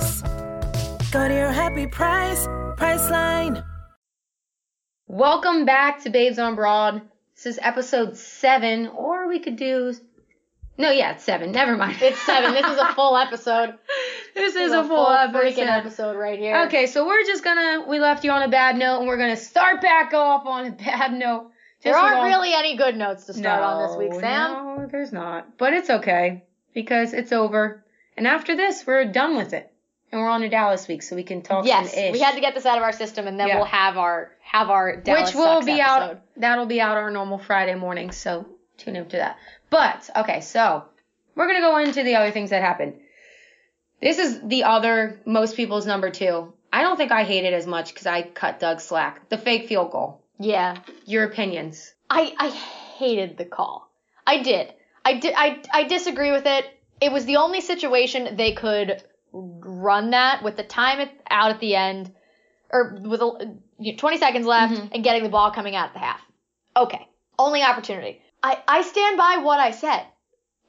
[1.11, 2.47] Go to your happy price,
[2.77, 3.65] Priceline.
[5.07, 7.01] Welcome back to Babes on Broad.
[7.35, 9.93] This is episode seven, or we could do.
[10.77, 11.51] No, yeah, it's seven.
[11.51, 11.97] Never mind.
[12.01, 12.53] It's seven.
[12.53, 13.71] This is a full episode.
[14.35, 15.67] this This is a full freaking episode.
[15.67, 16.63] episode right here.
[16.67, 17.85] Okay, so we're just gonna.
[17.89, 20.71] We left you on a bad note, and we're gonna start back off on a
[20.71, 21.51] bad note.
[21.83, 24.51] There aren't along- really any good notes to start on this week, Sam.
[24.51, 25.57] No, there's not.
[25.57, 26.43] But it's okay
[26.73, 27.83] because it's over.
[28.15, 29.70] And after this, we're done with it.
[30.11, 32.53] And we're on a Dallas week, so we can talk Yes, we had to get
[32.53, 33.55] this out of our system, and then Yeah.
[33.57, 35.93] we'll have our have our Dallas which will be episode.
[35.93, 36.21] out.
[36.35, 38.11] That'll be out our normal Friday morning.
[38.11, 38.45] So
[38.77, 39.37] tune into that.
[39.69, 40.83] But okay, so
[41.35, 42.95] we're gonna go into the other things that happened.
[44.01, 46.53] This is the other most people's number two.
[46.73, 49.29] I don't think I hate it as much because I cut Doug slack.
[49.29, 50.21] The fake field goal.
[50.39, 51.93] Yeah, Your opinions?
[52.09, 53.89] I I hated the call.
[54.27, 54.73] I did.
[55.05, 55.33] I did.
[55.37, 56.65] I I disagree with it.
[56.99, 61.75] It was the only situation they could run that with the time out at the
[61.75, 62.11] end,
[62.69, 64.89] or with a, you know, 20 seconds left Mhm.
[64.93, 66.21] and getting the ball coming out at the half.
[66.75, 68.21] Okay, only opportunity.
[68.43, 70.05] I I stand by what I said.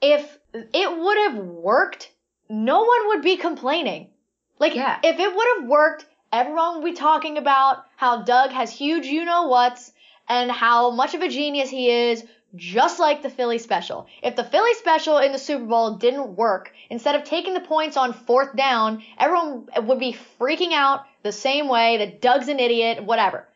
[0.01, 2.11] If it would have worked,
[2.49, 4.11] no one would be complaining.
[4.59, 4.99] Like Yeah.
[5.03, 9.25] if it would have worked, everyone would be talking about how Doug has huge you
[9.25, 9.93] know whats
[10.29, 14.07] and how much of a genius he is, just like the Philly special.
[14.23, 17.97] If the Philly special in the Super Bowl didn't work, instead of taking the points
[17.97, 23.05] on fourth down, everyone would be freaking out the same way that Doug's an idiot,
[23.05, 23.49] whatever.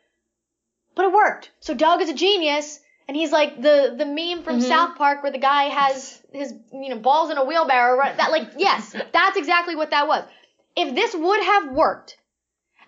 [0.95, 1.51] But it worked.
[1.61, 4.63] So Doug is a genius, and he's like the the meme from Mhm.
[4.69, 7.99] South Park where the guy has his you know balls in a wheelbarrow.
[7.99, 8.17] Right?
[8.17, 10.25] That like yes, that's exactly what that was.
[10.75, 12.17] If this would have worked,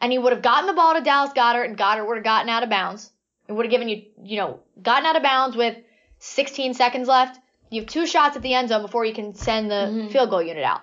[0.00, 2.48] and he would have gotten the ball to Dallas Goedert, and Goedert would have gotten
[2.48, 3.10] out of bounds,
[3.46, 5.76] it would have given you you know gotten out of bounds with
[6.18, 7.38] 16 seconds left.
[7.70, 10.12] You have two shots at the end zone before you can send the Mhm.
[10.12, 10.80] field goal unit out.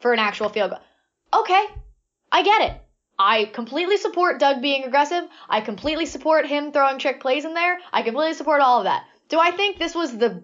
[0.00, 0.78] for an actual field goal.
[1.42, 1.62] Okay,
[2.32, 2.80] I get it.
[3.18, 5.24] I completely support Doug being aggressive.
[5.46, 7.78] I completely support him throwing trick plays in there.
[7.92, 9.04] I completely support all of that.
[9.28, 10.42] Do I think this was the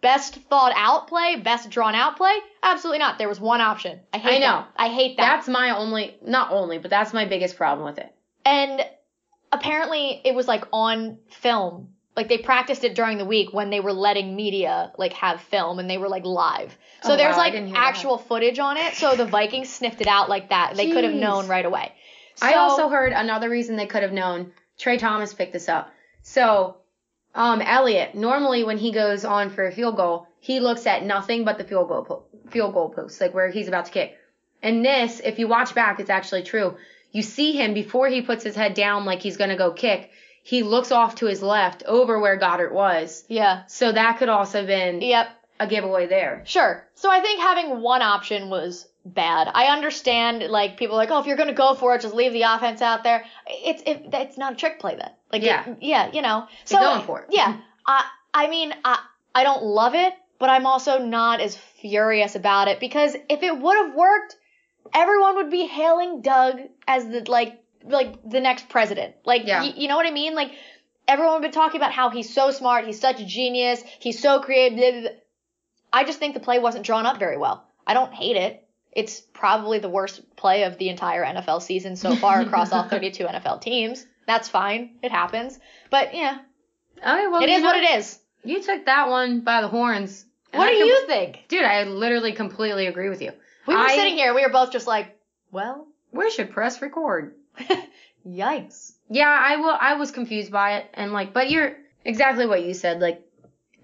[0.00, 2.32] best thought out play, best drawn out play?
[2.62, 3.18] Absolutely not.
[3.18, 4.00] There was one option.
[4.10, 4.46] I hate I know.
[4.62, 4.68] that.
[4.78, 5.34] I hate that.
[5.36, 8.10] That's my only, not only, but that's my biggest problem with it.
[8.46, 8.82] And
[9.52, 11.90] apparently it was like on film.
[12.18, 15.78] Like they practiced it during the week when they were letting media like have film
[15.78, 16.76] and they were like live.
[17.04, 17.78] So Oh, there's wow, like didn't that.
[17.94, 18.94] actual footage on it.
[18.94, 20.74] So the Vikings sniffed it out like that.
[20.74, 21.92] They could have known right away.
[22.42, 24.50] I also heard another reason they could have known.
[24.78, 25.92] Trey Thomas picked this up.
[26.22, 26.78] So,
[27.36, 31.44] um, Elliott normally when he goes on for a field goal, he looks at nothing
[31.44, 34.16] but the field goal po- field goal post, like where he's about to kick.
[34.60, 36.74] And this, if you watch back, it's actually true.
[37.12, 40.10] You see him before he puts his head down, like he's gonna go kick.
[40.42, 43.24] He looks off to his left, over where Goedert was.
[43.28, 43.62] Yeah.
[43.66, 45.28] So that could also have been Yep.
[45.60, 46.42] a giveaway there.
[46.46, 46.86] Sure.
[46.94, 49.50] So I think having one option was bad.
[49.54, 52.32] I understand like people are like, oh, if you're gonna go for it, just leave
[52.32, 53.24] the offense out there.
[53.46, 55.10] It's it, it's not a trick play then.
[55.32, 55.68] Like Yeah.
[55.68, 56.46] it- yeah, you know.
[56.64, 57.26] So You're going for it.
[57.30, 57.56] Yeah.
[57.86, 58.98] I I mean I
[59.34, 63.56] I don't love it, but I'm also not as furious about it because if it
[63.58, 64.36] would have worked,
[64.94, 69.14] everyone would be hailing Doug as the like like the next president.
[69.24, 69.62] Like Yeah.
[69.62, 70.34] y- you know what I mean?
[70.34, 70.52] Like
[71.06, 74.40] everyone would be talking about how he's so smart, he's such a genius, he's so
[74.40, 74.78] creative.
[74.78, 75.10] blah, blah, blah.
[75.92, 77.66] I just think the play wasn't drawn up very well.
[77.86, 78.64] I don't hate it.
[78.92, 83.24] It's probably the worst play of the entire NFL season so far across all 32
[83.24, 84.04] NFL teams.
[84.26, 84.96] That's fine.
[85.02, 85.58] It happens.
[85.90, 86.38] But yeah,
[86.98, 88.18] Okay, well, it is know, what it is.
[88.44, 90.24] You took that one by the horns.
[90.52, 91.44] What I do com- you think?
[91.48, 93.32] Dude, I literally completely agree with you.
[93.66, 95.16] We were I- sitting here, and we were both just like,
[95.52, 97.34] well, We should press record.
[98.26, 98.92] yikes.
[99.08, 99.76] Yeah, I will.
[99.80, 103.00] I was confused by it, and like, but you're exactly what you said.
[103.00, 103.22] Like,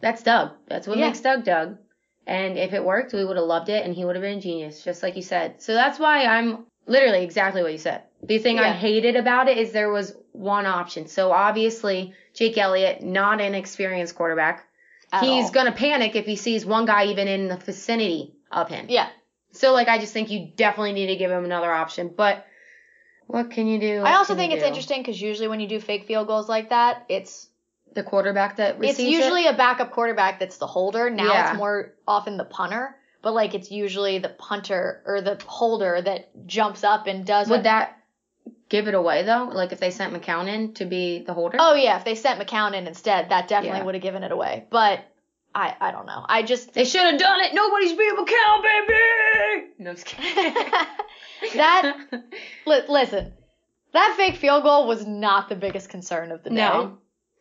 [0.00, 0.50] that's Doug.
[0.68, 1.06] That's what Yeah.
[1.06, 1.78] makes Doug Doug.
[2.26, 4.40] And if it worked, we would have loved it, and he would have been a
[4.40, 5.60] genius, just like you said.
[5.60, 8.02] So that's why I'm literally exactly what you said.
[8.22, 11.06] The thing I hated about it is there was one option.
[11.06, 14.64] So obviously, Jake Elliott, not an experienced quarterback,
[15.12, 15.50] At he's all.
[15.52, 18.86] gonna panic if he sees one guy even in the vicinity of him.
[18.88, 19.08] Yeah.
[19.52, 22.10] So like I just think you definitely need to give him another option.
[22.16, 22.46] But
[23.26, 24.02] what can you do?
[24.02, 24.66] I also think it's do?
[24.68, 27.48] interesting because usually when you do fake field goals like that, it's
[27.94, 29.54] The quarterback that receives it's usually it?
[29.54, 31.10] a backup quarterback that's the holder.
[31.10, 31.50] Now Yeah.
[31.50, 36.46] it's more often the punter, but like it's usually the punter or the holder that
[36.46, 37.96] jumps up and does would what- that
[38.68, 39.50] give it away though?
[39.52, 41.56] Like if they sent McCown in to be the holder?
[41.60, 43.84] Oh yeah, if they sent McCown in instead, that definitely Yeah.
[43.84, 44.64] would have given it away.
[44.70, 45.00] But
[45.54, 46.24] I I don't know.
[46.28, 47.54] I just They should have done it.
[47.54, 49.66] Nobody's being McCown, baby.
[49.78, 50.54] No, I'm just kidding.
[51.54, 51.96] that
[52.66, 53.32] li- listen,
[53.92, 56.56] that fake field goal was not the biggest concern of the day.
[56.56, 56.98] no.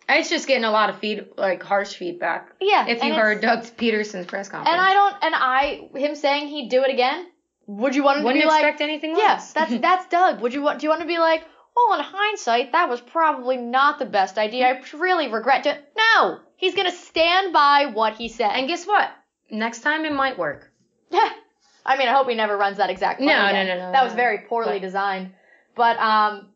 [0.09, 2.49] It's just getting a lot of feed, like harsh feedback.
[2.59, 2.85] Yeah.
[2.87, 6.69] If you heard Doug Pederson's press conference, and I don't and I him saying he'd
[6.69, 7.25] do it again.
[7.67, 10.41] Would you want him wouldn't to be like expect anything Yeah, that's that's Doug.
[10.41, 10.79] Would you want?
[10.81, 11.45] Do you want to be like,
[11.75, 14.67] well, in hindsight, that was probably not the best idea.
[14.67, 15.77] I really regret it.
[15.97, 18.51] No, he's gonna stand by what he said.
[18.51, 19.09] and guess what?
[19.49, 20.71] Next time it might work.
[21.09, 21.29] Yeah.
[21.85, 23.67] I mean, I hope he never runs that exact play No, no, again.
[23.67, 24.17] no, no, That was no.
[24.17, 25.33] very poorly But- designed.
[25.75, 26.49] But um,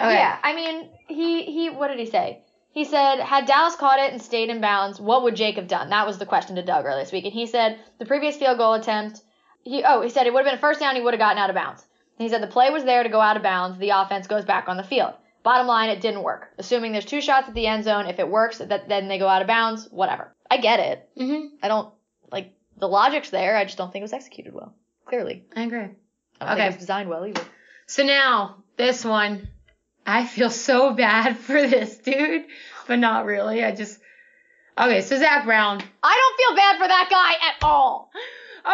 [0.00, 0.14] Okay.
[0.14, 0.38] yeah.
[0.42, 1.70] I mean, he he.
[1.70, 2.42] What did he say?
[2.72, 5.88] He said, had Dallas caught it and stayed in bounds, what would Jake have done?
[5.90, 8.58] That was the question to Doug earlier this week, and he said the previous field
[8.58, 9.22] goal attempt.
[9.62, 10.94] He oh he said it would have been a first down.
[10.96, 11.84] He would have gotten out of bounds.
[12.18, 13.78] He said the play was there to go out of bounds.
[13.78, 15.14] The offense goes back on the field.
[15.42, 16.48] Bottom line, it didn't work.
[16.58, 19.28] Assuming there's two shots at the end zone, if it works, that then they go
[19.28, 19.86] out of bounds.
[19.90, 20.34] Whatever.
[20.50, 21.08] I get it.
[21.16, 21.92] hmm I don't
[22.32, 23.56] like the logic's there.
[23.56, 24.74] I just don't think it was executed well.
[25.06, 25.78] Clearly, I agree.
[25.78, 26.54] I don't Okay.
[26.56, 27.42] think it was designed well either.
[27.86, 29.48] So now this one,
[30.06, 32.46] I feel so bad for this dude,
[32.88, 33.62] but not really.
[33.64, 34.00] I just
[34.76, 35.00] okay.
[35.02, 35.80] So Zach Brown.
[36.02, 38.10] I don't feel bad for that guy at all.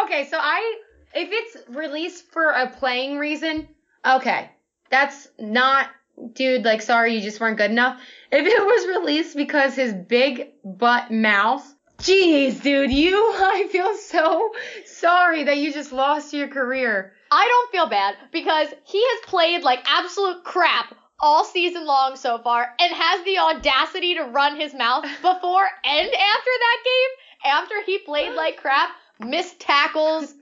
[0.05, 0.77] Okay, so I
[1.13, 3.67] if it's released for a playing reason,
[4.05, 4.49] okay,
[4.89, 5.87] that's not
[6.33, 6.65] dude.
[6.65, 7.99] Like, sorry, you just weren't good enough.
[8.31, 11.67] If it was released because his big butt mouth.
[11.99, 14.51] Jeez, dude, you, I feel so
[14.85, 17.13] sorry that you just lost your career.
[17.31, 22.37] I don't feel bad because he has played like absolute crap all season long so
[22.39, 27.09] far and has the audacity to run his mouth before and after that game.
[27.45, 28.89] After he played like crap,
[29.23, 30.33] missed tackles,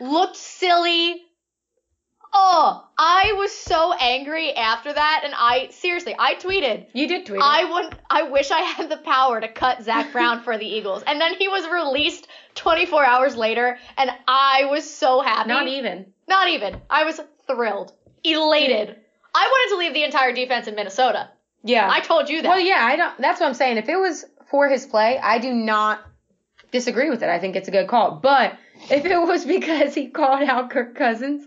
[0.00, 1.22] looked silly.
[2.34, 7.42] Oh, I was so angry after that, and I seriously, I tweeted, You did tweet.
[7.42, 11.02] I would, I wish I had the power to cut Zach Brown for the Eagles.
[11.06, 15.50] And then he was released 24 hours later, and I was so happy.
[15.50, 16.06] Not even.
[16.26, 16.80] Not even.
[16.88, 17.92] I was thrilled,
[18.24, 18.96] elated.
[19.34, 21.30] I wanted to leave the entire defense in Minnesota.
[21.62, 21.88] Yeah.
[21.90, 22.48] I told you that.
[22.48, 23.20] Well, yeah, I don't.
[23.20, 23.76] That's what I'm saying.
[23.76, 26.00] If it was for his play, I do not
[26.72, 27.28] disagree with it.
[27.28, 28.16] I think it's a good call.
[28.16, 28.56] But
[28.90, 31.46] if it was because he called out Kirk Cousins,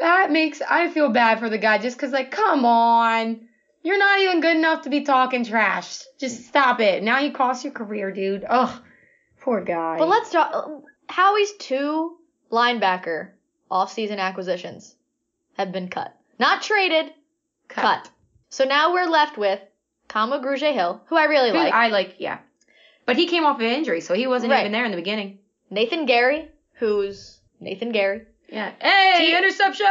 [0.00, 3.40] that makes I feel bad for the guy just because, like, come on.
[3.82, 6.02] You're not even good enough to be talking trash.
[6.18, 7.04] Just stop it.
[7.04, 8.44] Now you cost your career, dude.
[8.48, 8.82] Ugh.
[9.42, 9.98] Poor guy.
[9.98, 10.82] But let's talk.
[11.08, 12.16] Howie's two
[12.50, 13.30] linebacker
[13.70, 14.96] off-season acquisitions
[15.56, 17.12] have been cut, not traded,
[17.68, 18.10] cut.
[18.48, 19.60] So now we're left with
[20.08, 22.38] Kamu Grugier Hill, who I really Who like, I like, yeah.
[23.06, 24.60] But he came off of injury, so he wasn't Right.
[24.60, 25.38] even there in the beginning.
[25.70, 28.72] Nathan Gerry, who's Nathan Gerry, Yeah.
[28.80, 29.86] Hey, T- interception!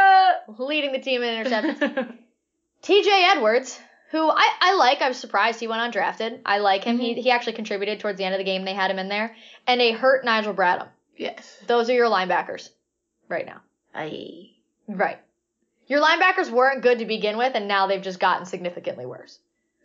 [0.58, 1.78] leading the team in interceptions.
[2.82, 3.78] TJ Edwards,
[4.10, 5.02] who I, I like.
[5.02, 6.40] I was surprised he went undrafted.
[6.46, 6.98] I like him.
[6.98, 7.18] He, mhm.
[7.18, 8.64] he actually contributed towards the end of the game.
[8.64, 9.34] They had him in there.
[9.66, 10.88] And a hurt Nigel Bradham.
[11.16, 11.58] yes.
[11.66, 12.68] Those are your linebackers
[13.28, 13.60] right now.
[13.94, 14.50] I.
[14.86, 15.18] Right.
[15.88, 19.38] Your linebackers weren't good to begin with, and now they've just gotten significantly worse.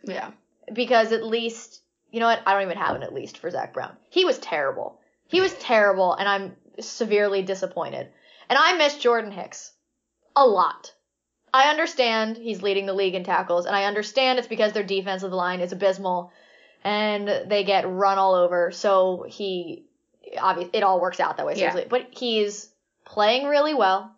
[0.04, 0.32] Yeah.
[0.72, 1.81] Because at least,
[2.12, 2.42] you know what?
[2.46, 3.96] I don't even have an at least for Zach Brown.
[4.10, 5.00] He was terrible.
[5.28, 8.10] He was terrible, and I'm severely disappointed.
[8.50, 9.72] And I miss Jordan Hicks
[10.36, 10.94] a lot.
[11.54, 15.34] I understand he's leading the league in tackles, and I understand it's because their defensive
[15.34, 16.32] line is abysmal
[16.84, 18.72] and they get run all over.
[18.72, 19.86] So he,
[20.38, 21.54] obviously, it all works out that way.
[21.54, 21.72] Yeah.
[21.72, 22.70] Seriously, but he's
[23.06, 24.16] playing really well.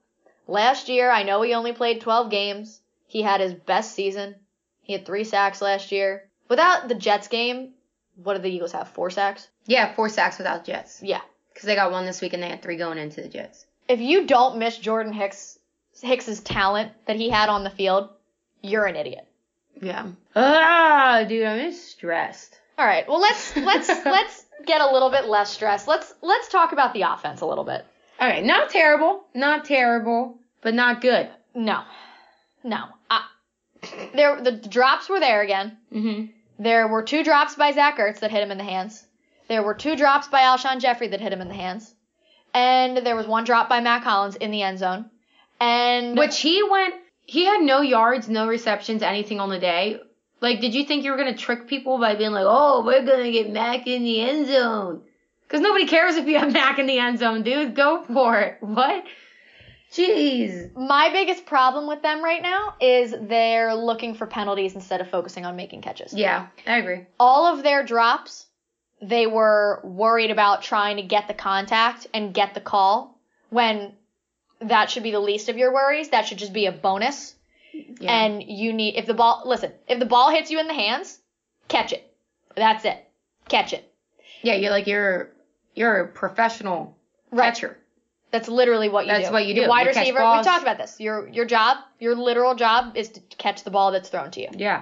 [0.48, 2.82] Last year, I know he only played 12 games.
[3.08, 4.36] He had his best season.
[4.82, 6.30] He had three sacks last year.
[6.50, 7.74] Without the Jets game,
[8.16, 8.90] what did the Eagles have?
[8.90, 9.48] Four sacks?
[9.66, 11.02] Yeah, four sacks without Jets.
[11.02, 11.22] Yeah.
[11.54, 13.66] Because they got one this week and they had three going into the Jets.
[13.88, 15.60] If you don't miss Jordan Hicks
[16.02, 18.10] Hicks's talent that he had on the field,
[18.62, 19.28] you're an idiot.
[19.82, 20.08] Yeah.
[20.36, 22.60] Ah, dude, I'm just stressed.
[22.78, 23.08] All right.
[23.08, 25.88] Well, let's let's let's get a little bit less stressed.
[25.88, 27.86] Let's let's talk about the offense a little bit.
[28.20, 31.30] All right, not terrible, not terrible, but not good.
[31.54, 31.84] No,
[32.64, 32.86] no.
[33.10, 33.22] Uh,
[34.14, 35.78] there the drops were there again.
[35.92, 36.32] Mm-hmm.
[36.60, 39.06] There were two drops by Zach Ertz that hit him in the hands.
[39.48, 41.94] There were two drops by Alshon Jeffery that hit him in the hands.
[42.54, 45.10] And there was one drop by Mack Hollins in the end zone.
[45.60, 50.00] And Which he went, he had no yards, no receptions, anything on the day.
[50.42, 53.32] Like, did you think you were gonna trick people by being like, "Oh, we're gonna
[53.32, 55.02] get Mack in the end zone"?
[55.48, 57.76] Because nobody cares if you have Mack in the end zone, dude.
[57.76, 58.58] Go for it.
[58.62, 59.06] What?
[59.94, 60.76] Jeez.
[60.76, 65.46] my biggest problem with them right now is they're looking for penalties instead of focusing
[65.46, 66.14] on making catches.
[66.14, 67.06] Yeah, I agree.
[67.20, 68.46] all of their drops,
[69.02, 73.94] they were worried about trying to get the contact and get the call when
[74.62, 76.10] that should be the least of your worries.
[76.10, 77.36] That should just be a bonus.
[77.74, 78.12] Yeah.
[78.26, 81.20] And you need, if the ball, listen, if the ball hits you in the hands,
[81.68, 82.04] catch it.
[82.56, 83.04] That's it.
[83.50, 83.92] Catch it.
[84.42, 85.32] yeah, you're like you're
[85.76, 86.96] you're a professional
[87.32, 87.46] Right.
[87.54, 87.78] catcher.
[88.34, 89.24] That's literally what you That's do.
[89.26, 89.70] That's what you do.
[89.70, 91.00] wide You receiver, we've talked about this.
[91.00, 94.48] Your, your job, your literal job is to catch the ball that's thrown to you.
[94.56, 94.82] Yeah.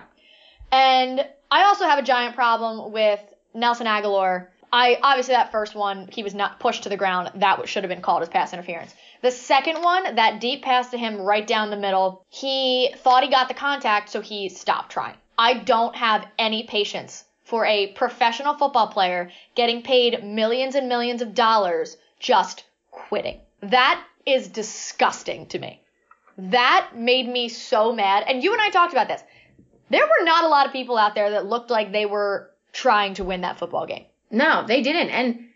[0.71, 3.19] And I also have a giant problem with
[3.53, 4.47] Nelson Agholor.
[4.71, 7.29] I obviously that first one he was not pushed to the ground.
[7.35, 8.95] That should have been called as pass interference.
[9.21, 13.29] The second one, that deep pass to him right down the middle, he thought he
[13.29, 15.15] got the contact, so he stopped trying.
[15.37, 21.21] I don't have any patience for a professional football player getting paid millions and millions
[21.21, 23.39] of dollars just quitting.
[23.61, 25.81] That is disgusting to me.
[26.37, 28.23] That made me so mad.
[28.27, 29.23] And you and I talked about this
[29.91, 33.13] there were not a lot of people out there that looked like they were trying
[33.15, 34.05] to win that football game.
[34.31, 35.09] No, they didn't.
[35.09, 35.47] And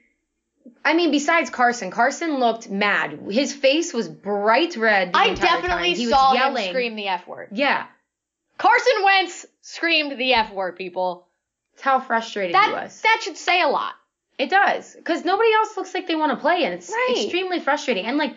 [0.83, 3.17] I mean, besides Carson, Carson looked mad.
[3.29, 5.13] His face was bright red.
[5.13, 5.95] The I definitely time.
[5.95, 7.49] He saw him scream the F word.
[7.53, 7.85] Yeah,
[8.57, 11.27] Carson Wentz screamed the F word, people.
[11.73, 13.01] that's how frustrated That he was.
[13.01, 13.93] that should say a lot.
[14.37, 17.15] It does, because nobody else looks like they want to play, and it's Right.
[17.23, 18.05] extremely frustrating.
[18.05, 18.35] And like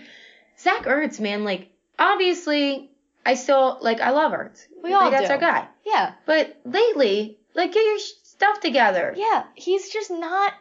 [0.58, 2.90] Zach Ertz, man, like obviously,
[3.26, 4.66] I still like I love Ertz.
[4.82, 5.34] We all like, that's do.
[5.34, 5.66] our guy.
[5.84, 6.12] Yeah.
[6.26, 9.14] But lately, like get your stuff together.
[9.16, 10.52] Yeah, he's just not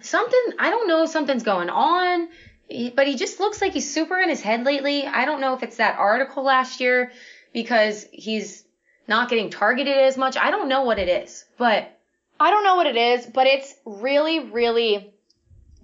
[0.00, 2.28] Something I don't know if something's going on,
[2.94, 5.06] but he just looks like he's super in his head lately.
[5.06, 7.12] I don't know if it's that article last year
[7.52, 8.64] because he's
[9.08, 10.36] not getting targeted as much.
[10.36, 11.95] I don't know what it is, but
[12.38, 15.12] I don't know what it is, but it's really, really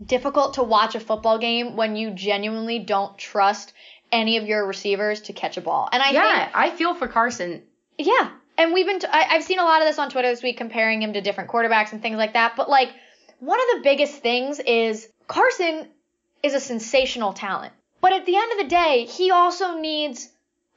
[0.05, 3.73] difficult to watch a football game when you genuinely don't trust
[4.11, 5.89] any of your receivers to catch a ball.
[5.91, 7.63] And I yeah, think I feel for Carson.
[7.99, 9.01] Yeah, and we've been.
[9.01, 11.21] T- I, I've seen a lot of this on Twitter this week, comparing him to
[11.21, 12.55] different quarterbacks and things like that.
[12.57, 12.91] But like,
[13.41, 15.89] one of the biggest things is Carson
[16.43, 20.29] is a sensational talent, but at the end of the day, he also needs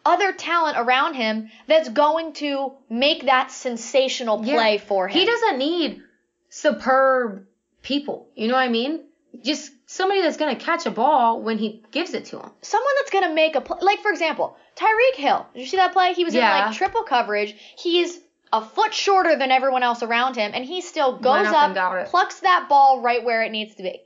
[0.06, 4.82] other talent around him that's going to make that sensational play Yeah.
[4.82, 5.18] for him.
[5.20, 6.02] He doesn't need
[6.50, 7.46] superb
[7.82, 8.28] people.
[8.36, 9.02] You know what I mean?
[9.44, 12.50] Just somebody that's gonna catch a ball when he gives it to him.
[12.62, 13.78] someone that's going to make a play.
[13.82, 15.46] Like, for example, Tyreek Hill.
[15.54, 16.14] Did you see that play?
[16.14, 16.60] He was Yeah.
[16.60, 17.54] in like triple coverage.
[17.78, 18.20] He's
[18.54, 22.08] a foot shorter than everyone else around him, and he still goes up up, and
[22.08, 24.02] plucks that ball right where it needs to be.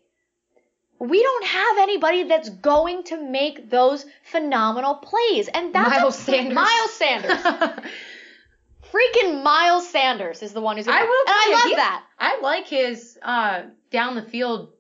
[1.00, 5.48] We don't have anybody that's going to make those phenomenal plays.
[5.48, 6.54] And that's Miles a- Sanders.
[6.54, 7.40] Miles Sanders.
[8.92, 12.04] Freaking Miles Sanders is the one who's I will and I love that.
[12.18, 14.74] I like his uh, down the field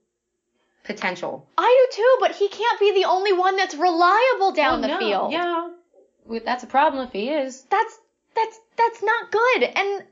[0.84, 1.48] potential.
[1.58, 4.88] I do too, but he can't be the only one that's reliable down Oh, the
[4.88, 5.32] no, field.
[5.32, 5.70] Yeah,
[6.26, 7.62] Well, that's a problem if he is.
[7.70, 8.00] That's
[8.36, 9.64] that's that's not good.
[9.64, 10.04] And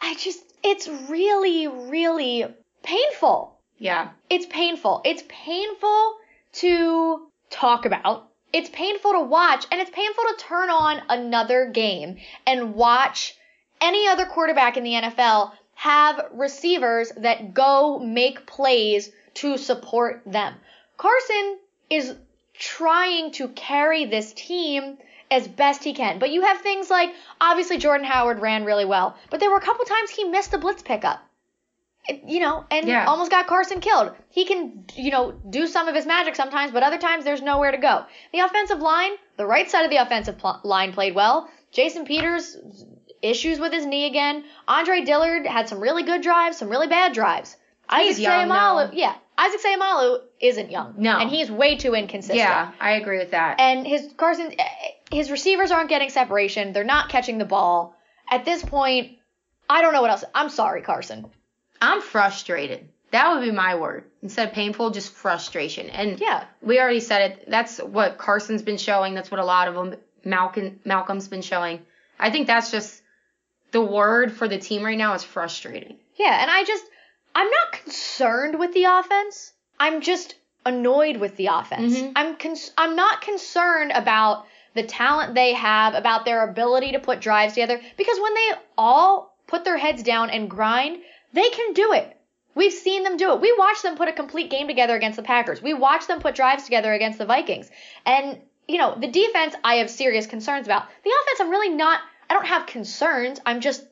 [0.00, 2.44] I just it's really really
[2.84, 3.55] painful.
[3.78, 5.02] Yeah, It's painful.
[5.04, 6.16] It's painful
[6.54, 8.28] to talk about.
[8.52, 12.16] It's painful to watch and it's painful to turn on another game
[12.46, 13.36] and watch
[13.80, 20.54] any other quarterback in the NFL have receivers that go make plays to support them.
[20.96, 21.58] Carson
[21.90, 22.14] is
[22.54, 24.96] trying to carry this team
[25.30, 26.18] as best he can.
[26.18, 29.62] But you have things like obviously Jordan Howard ran really well, but there were a
[29.62, 31.20] couple times he missed the blitz pickup.
[32.26, 33.06] You know, and Yeah.
[33.06, 34.12] almost got Carson killed.
[34.30, 37.72] He can, you know, do some of his magic sometimes, but other times there's nowhere
[37.72, 38.04] to go.
[38.32, 41.48] The offensive line, the right side of the offensive pl- line played well.
[41.72, 42.56] Jason Peters
[43.22, 44.44] issues with his knee again.
[44.68, 47.56] Andre Dillard had some really good drives, some really bad drives.
[47.90, 50.94] He's Isaac young Seumalo, yeah, Isaac Seumalo isn't young.
[50.98, 51.18] No.
[51.18, 52.38] and he's way too inconsistent.
[52.38, 53.60] yeah, I agree with that.
[53.60, 54.64] And his Carson, eh,
[55.10, 56.72] his receivers aren't getting separation.
[56.72, 57.94] They're not catching the ball.
[58.30, 59.18] At this point,
[59.70, 60.24] I don't know what else.
[60.34, 61.26] I'm sorry, Carson.
[61.80, 62.88] I'm frustrated.
[63.12, 64.04] That would be my word.
[64.22, 65.88] Instead of painful, just frustration.
[65.90, 66.44] And Yeah.
[66.60, 67.44] we already said it.
[67.50, 69.14] That's what Carson's been showing.
[69.14, 71.84] That's what a lot of them, Malcolm, Malcolm's been showing.
[72.18, 73.02] I think that's just
[73.70, 75.98] the word for the team right now is frustrating.
[76.16, 76.84] Yeah, and I just,
[77.34, 79.52] I'm not concerned with the offense.
[79.78, 81.96] I'm just annoyed with the offense.
[81.96, 82.12] Mhm.
[82.16, 87.20] I'm cons- I'm not concerned about the talent they have, about their ability to put
[87.20, 91.02] drives together, because when they all put their heads down and grind,
[91.36, 92.16] they can do it.
[92.54, 93.40] We've seen them do it.
[93.40, 95.60] We watched them put a complete game together against the Packers.
[95.60, 97.70] We watched them put drives together against the Vikings.
[98.06, 100.86] And, you know, the defense I have serious concerns about.
[101.04, 103.40] The offense I'm really not I don't have concerns.
[103.44, 103.84] I'm just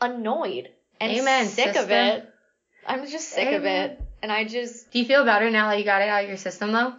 [0.00, 0.68] annoyed
[1.00, 2.28] and Amen, sick of it.
[2.86, 4.00] I'm just sick of it.
[4.22, 6.36] And I just Do you feel better now that you got it out of your
[6.36, 6.92] system though?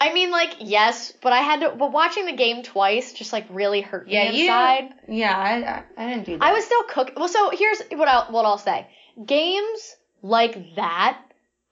[0.00, 3.46] I mean like yes, but I had to but watching the game twice just like
[3.50, 4.94] really hurt me you- inside.
[5.08, 6.44] Yeah, I, I, I didn't do that.
[6.44, 7.16] I was still cooking.
[7.16, 8.86] Well, so here's what I'll what I'll say.
[9.24, 11.20] Games like that,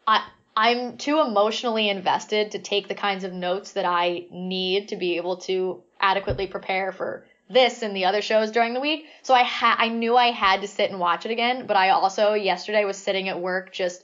[0.07, 0.27] I
[0.57, 5.17] I'm too emotionally invested to take the kinds of notes that I need to be
[5.17, 9.07] able to adequately prepare for this and the other shows during the week.
[9.23, 11.91] So I ha- I knew I had to sit and watch it again, but I
[11.91, 14.03] also yesterday was sitting at work just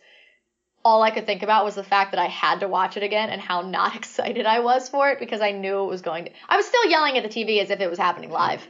[0.85, 3.31] all I could think about was the fact that I had to watch it again
[3.31, 6.31] and how not excited I was for it because I knew it was going to.
[6.49, 8.67] I was still yelling at the TV as if it was happening live.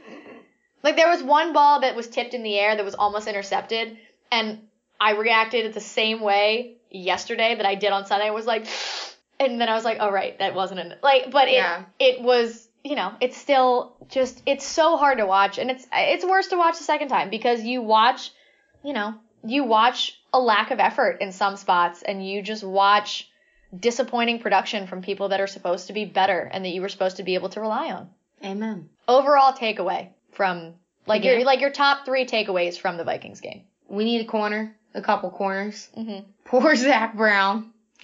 [0.81, 3.97] Like there was one ball that was tipped in the air that was almost intercepted,
[4.35, 4.59] and
[4.99, 8.27] I reacted the same way yesterday that I did on Sunday.
[8.27, 8.65] I was like,
[9.39, 11.83] and then I was like, oh right, that wasn't an like, but it Yeah.
[11.99, 12.67] it was.
[12.87, 16.55] You know, it's still just it's so hard to watch, and it's it's worse to
[16.55, 18.29] watch the second time because you watch,
[18.83, 23.27] you know, you watch a lack of effort in some spots, and you just watch
[23.75, 27.17] disappointing production from people that are supposed to be better and that you were supposed
[27.17, 28.09] to be able to rely on
[28.43, 28.87] Amen.
[29.07, 30.75] overall takeaway from
[31.07, 31.31] like Yeah.
[31.37, 33.63] your like your top three takeaways from the Vikings game.
[33.87, 35.89] We need a corner, a couple corners.
[35.97, 36.29] Mm-hmm.
[36.45, 37.71] Poor Zach Brown.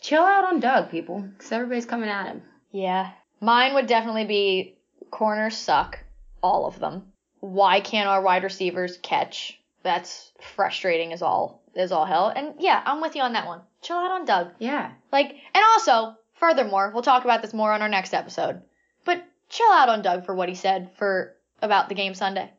[0.00, 2.42] Chill out on Doug, people, because everybody's coming at him.
[2.70, 3.10] yeah,
[3.40, 4.76] mine would definitely be
[5.10, 5.98] corners suck,
[6.42, 7.12] all of them.
[7.40, 9.58] Why can't our wide receivers catch?
[9.82, 12.32] That's frustrating as all as all hell.
[12.34, 13.60] And yeah, I'm with you on that one.
[13.82, 14.52] Chill out on Doug.
[14.58, 14.92] Yeah.
[15.12, 18.62] Like, and also, furthermore, we'll talk about this more on our next episode.
[19.04, 22.50] But chill out on Doug for what he said for about the game Sunday.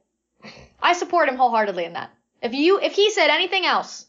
[0.81, 2.11] I support him wholeheartedly in that.
[2.41, 4.05] If you if he said anything else,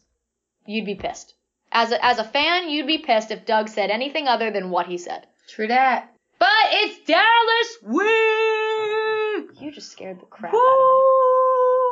[0.65, 1.33] you'd be pissed.
[1.71, 4.87] As a as a fan, you'd be pissed if Doug said anything other than what
[4.87, 5.27] he said.
[5.47, 6.13] True that.
[6.39, 9.61] But it's Dallas week!
[9.61, 11.03] You just scared the crap out of me.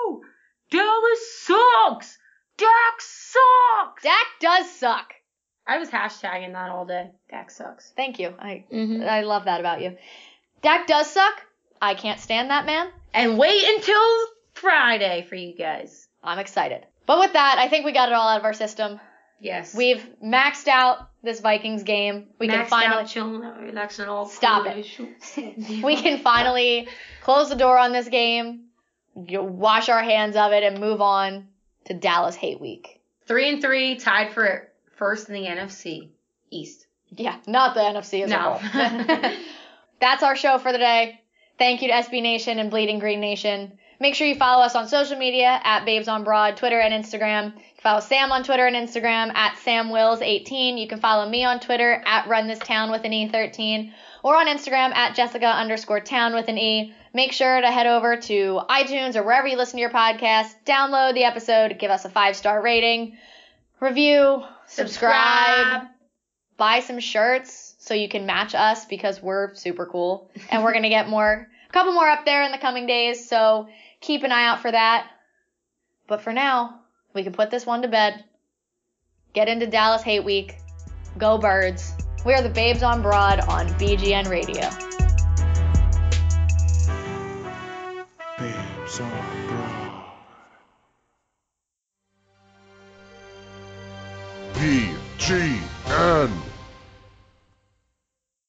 [0.10, 0.22] Woo!
[0.72, 2.18] Dallas sucks!
[2.58, 4.04] Dak sucks!
[4.04, 5.14] Dak does suck.
[5.68, 7.12] I was hashtagging that all day.
[7.30, 7.92] Dak sucks.
[7.96, 8.34] Thank you.
[8.40, 9.04] I Mm-hmm.
[9.04, 9.98] I love that about you.
[10.64, 11.42] Dak does suck.
[11.82, 12.90] I can't stand that man.
[13.14, 14.02] And wait until
[14.60, 16.08] Friday for you guys.
[16.24, 16.86] I'm excited.
[17.06, 19.00] But with that, I think we got it all out of our system.
[19.40, 19.74] Yes.
[19.74, 22.28] We've maxed out this Vikings game.
[22.40, 24.86] We can Maxed finally out, chilling relaxing all Stop it.
[25.84, 26.88] we can finally
[27.22, 28.66] close the door on this game,
[29.16, 31.48] wash our hands of it, and move on
[31.86, 33.02] to Dallas Hate Week.
[33.28, 36.10] Three and three, tied for first in the NFC
[36.50, 36.86] East.
[37.12, 39.32] Yeah, not the NFC as a whole.
[40.02, 41.22] That's our show for the day.
[41.58, 43.78] Thank you to SB Nation and Bleeding Green Nation.
[44.02, 47.54] Make sure you follow us on social media at Babes on Broad, Twitter and Instagram.
[47.84, 50.80] Follow Sam on Twitter and Instagram at SamWills18.
[50.80, 53.92] You can follow me on Twitter at Run This Town with an E13
[54.24, 56.94] or on Instagram at Jessica underscore town with an E.
[57.14, 61.14] Make sure to head over to iTunes or wherever you listen to your podcast, download
[61.14, 63.18] the episode, give us a five star rating,
[63.80, 65.88] review, subscribe, Subscribe.
[66.58, 70.84] buy some shirts so you can match us because we're super cool and we're going
[70.84, 73.28] to get more, a couple more up there in the coming days.
[73.28, 73.68] So
[74.02, 75.08] keep an eye out for that.
[76.08, 76.82] But for now,
[77.14, 78.24] we can put this one to bed.
[79.34, 80.58] Get into Dallas Hate Week.
[81.18, 81.94] Go Birds.
[82.26, 84.70] We are the Babes on Broad on BGN Radio.
[88.38, 90.06] Babes on broad.
[94.54, 95.60] BG